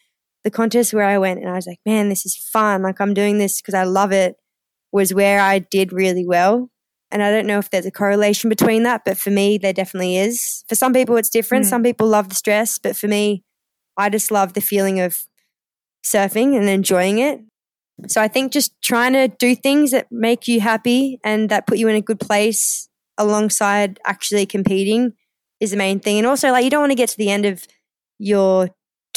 [0.45, 2.83] the contest where I went and I was like, man, this is fun.
[2.83, 4.37] Like I'm doing this because I love it
[4.93, 6.71] was where I did really well.
[7.11, 10.19] And I don't know if there's a correlation between that, but for me, there definitely
[10.19, 10.65] is.
[10.69, 11.65] For some people, it's different.
[11.65, 11.69] Mm.
[11.69, 13.45] Some people love the stress, but for me,
[13.97, 15.19] I just love the feeling of
[16.05, 17.41] surfing and enjoying it.
[18.07, 21.79] So I think just trying to do things that make you happy and that put
[21.79, 25.15] you in a good place alongside actually competing
[25.61, 26.19] is the main thing.
[26.19, 27.67] And also, like, you don't want to get to the end of
[28.19, 28.69] your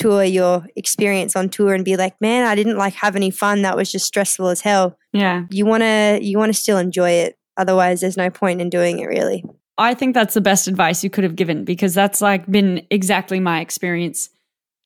[0.02, 3.62] tour, your experience on tour, and be like, man, I didn't like have any fun.
[3.62, 4.98] That was just stressful as hell.
[5.14, 5.46] Yeah.
[5.50, 7.38] You want to you want to still enjoy it.
[7.58, 9.44] Otherwise, there's no point in doing it really.
[9.78, 13.40] I think that's the best advice you could have given because that's like been exactly
[13.40, 14.30] my experience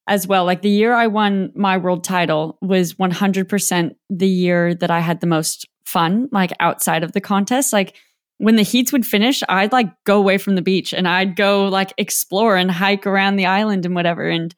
[0.08, 0.46] as well.
[0.46, 5.20] Like the year I won my world title was 100% the year that I had
[5.20, 7.74] the most fun, like outside of the contest.
[7.74, 7.96] Like
[8.38, 11.68] when the heats would finish, I'd like go away from the beach and I'd go
[11.68, 14.30] like explore and hike around the island and whatever.
[14.30, 14.54] And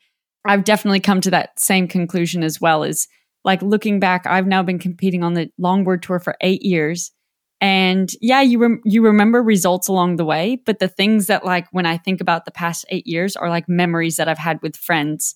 [0.46, 3.08] I've definitely come to that same conclusion as well as
[3.44, 7.12] like looking back, I've now been competing on the longboard tour for eight years.
[7.60, 11.68] And yeah, you rem- you remember results along the way, but the things that like
[11.72, 14.76] when I think about the past eight years are like memories that I've had with
[14.76, 15.36] friends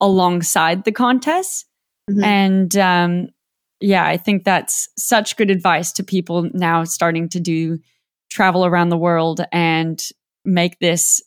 [0.00, 1.66] alongside the contests.
[2.10, 2.24] Mm-hmm.
[2.24, 3.28] And um,
[3.80, 7.78] yeah, I think that's such good advice to people now starting to do
[8.30, 10.02] travel around the world and
[10.44, 11.22] make this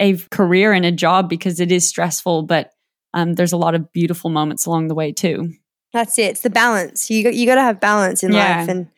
[0.00, 2.72] a career and a job because it is stressful, but
[3.14, 5.52] um, there's a lot of beautiful moments along the way too.
[5.92, 6.30] That's it.
[6.32, 7.10] It's the balance.
[7.10, 8.60] You you got to have balance in yeah.
[8.60, 8.88] life, and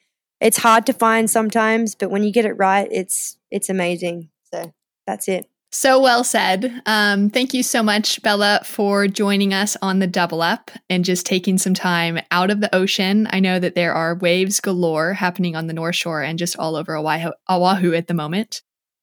[0.41, 1.95] it's hard to find sometimes.
[1.95, 4.31] But when you get it right, it's it's amazing.
[4.53, 4.73] So
[5.07, 5.47] that's it.
[5.73, 6.83] So well said.
[6.85, 11.25] Um, thank you so much, Bella, for joining us on the double up and just
[11.25, 13.29] taking some time out of the ocean.
[13.31, 16.75] I know that there are waves galore happening on the North Shore and just all
[16.75, 18.63] over Oahu, Oahu at the moment.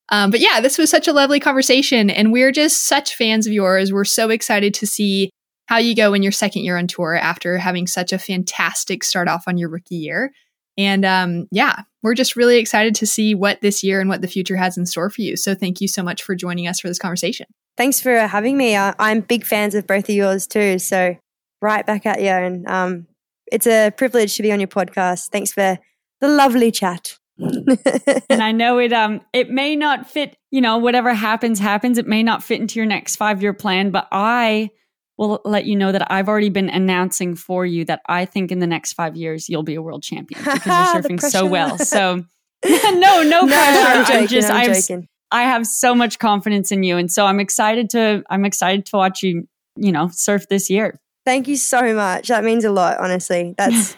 [0.09, 3.53] Um, but yeah, this was such a lovely conversation, and we're just such fans of
[3.53, 3.91] yours.
[3.91, 5.29] We're so excited to see
[5.67, 9.27] how you go in your second year on tour after having such a fantastic start
[9.27, 10.31] off on your rookie year.
[10.77, 14.27] And um, yeah, we're just really excited to see what this year and what the
[14.27, 15.35] future has in store for you.
[15.35, 17.47] So thank you so much for joining us for this conversation.
[17.75, 18.77] Thanks for having me.
[18.77, 20.79] I'm big fans of both of yours too.
[20.79, 21.17] So
[21.61, 22.27] right back at you.
[22.27, 23.07] And um,
[23.51, 25.29] it's a privilege to be on your podcast.
[25.29, 25.79] Thanks for
[26.21, 27.17] the lovely chat.
[27.39, 31.97] And I know it um it may not fit, you know, whatever happens happens.
[31.97, 34.71] It may not fit into your next 5-year plan, but I
[35.17, 38.59] will let you know that I've already been announcing for you that I think in
[38.59, 41.77] the next 5 years you'll be a world champion because you're surfing so well.
[41.77, 42.23] So
[42.65, 43.87] no, no, no pressure.
[43.87, 45.07] I'm, joking, I'm just I'm joking.
[45.31, 48.97] I have so much confidence in you and so I'm excited to I'm excited to
[48.97, 50.99] watch you, you know, surf this year.
[51.25, 52.29] Thank you so much.
[52.29, 53.53] That means a lot, honestly.
[53.57, 53.93] That's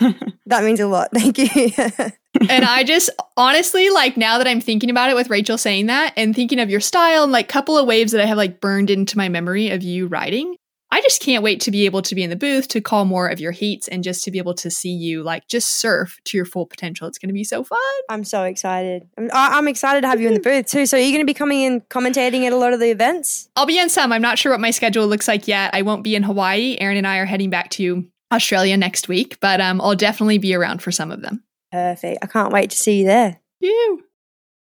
[0.48, 1.10] that means a lot.
[1.14, 2.12] Thank you.
[2.50, 6.14] And I just honestly like now that I'm thinking about it with Rachel saying that
[6.16, 8.90] and thinking of your style and like couple of waves that I have like burned
[8.90, 10.56] into my memory of you riding.
[10.92, 13.28] I just can't wait to be able to be in the booth to call more
[13.28, 16.38] of your heats and just to be able to see you like just surf to
[16.38, 17.08] your full potential.
[17.08, 17.80] It's going to be so fun.
[18.10, 19.08] I'm so excited.
[19.18, 20.88] I'm, I'm excited to have you in the booth too.
[20.88, 23.50] So, are you going to be coming in commentating at a lot of the events?
[23.56, 24.12] I'll be in some.
[24.12, 25.70] I'm not sure what my schedule looks like yet.
[25.74, 26.76] I won't be in Hawaii.
[26.80, 30.56] Aaron and I are heading back to Australia next week, but um, I'll definitely be
[30.56, 31.44] around for some of them.
[31.72, 32.20] Perfect.
[32.24, 33.40] I can't wait to see you there.
[33.60, 34.04] You.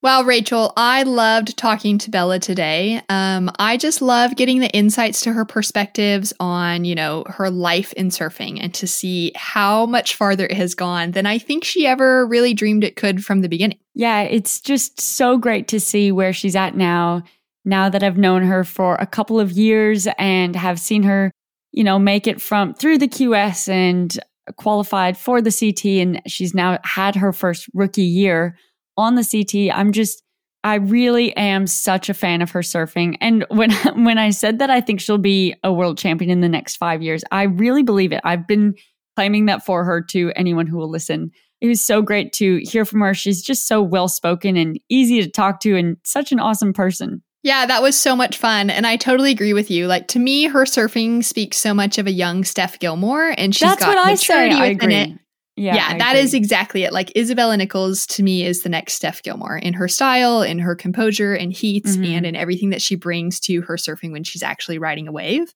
[0.03, 3.01] Well, Rachel, I loved talking to Bella today.
[3.09, 7.93] Um, I just love getting the insights to her perspectives on, you know, her life
[7.95, 11.87] in surfing and to see how much farther it has gone than I think she
[11.87, 13.79] ever really dreamed it could from the beginning.
[13.95, 17.25] Yeah, it's just so great to see where she's at now.
[17.65, 21.33] Now that I've known her for a couple of years and have seen her,
[21.73, 24.17] you know, make it from through the QS and
[24.57, 28.57] qualified for the CT, and she's now had her first rookie year
[28.97, 29.77] on the CT.
[29.77, 30.23] I'm just,
[30.65, 33.17] I really am such a fan of her surfing.
[33.21, 33.71] And when
[34.05, 37.03] when I said that I think she'll be a world champion in the next five
[37.03, 38.21] years, I really believe it.
[38.25, 38.75] I've been
[39.17, 41.31] claiming that for her to anyone who will listen.
[41.61, 43.15] It was so great to hear from her.
[43.15, 47.23] She's just so well spoken and easy to talk to and such an awesome person.
[47.47, 48.71] Yeah, that was so much fun.
[48.71, 49.87] And I totally agree with you.
[49.87, 53.61] Like to me, her surfing speaks so much of a young Steph Gilmore and she's
[53.69, 54.61] That's got what I maturity say.
[54.61, 54.95] I within agree.
[55.15, 55.21] it.
[55.55, 56.21] Yeah, Yeah, I that agree.
[56.23, 56.93] is exactly it.
[56.93, 60.75] Like Isabella Nichols to me is the next Steph Gilmore in her style, in her
[60.75, 62.17] composure and heats, Mhm.
[62.17, 65.55] and in everything that she brings to her surfing when she's actually riding a wave.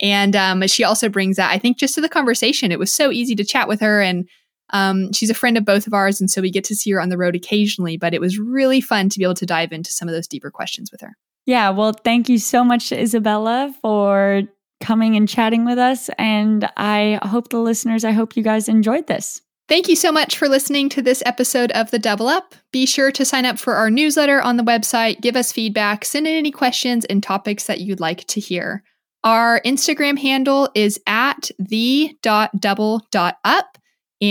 [0.00, 2.70] And um, she also brings that, I think, just to the conversation.
[2.70, 4.28] It was so easy to chat with her, and
[4.70, 7.00] um, she's a friend of both of ours, and so we get to see her
[7.00, 7.96] on the road occasionally.
[7.96, 10.50] But it was really fun to be able to dive into some of those deeper
[10.50, 11.16] questions with her.
[11.46, 14.42] Yeah, well, thank you so much, to Isabella, for
[14.80, 16.10] coming and chatting with us.
[16.18, 19.40] And I hope the listeners, I hope you guys enjoyed this.
[19.66, 22.54] Thank you so much for listening to this episode of The Double Up.
[22.70, 26.26] Be sure to sign up for our newsletter on the website, give us feedback, send
[26.26, 28.82] in any questions and topics that you'd like to hear.
[29.22, 32.18] Our Instagram handle is at the.double.up,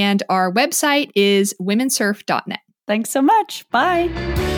[0.01, 2.59] and our website is womensurf.net.
[2.87, 3.69] Thanks so much.
[3.69, 4.51] Bye.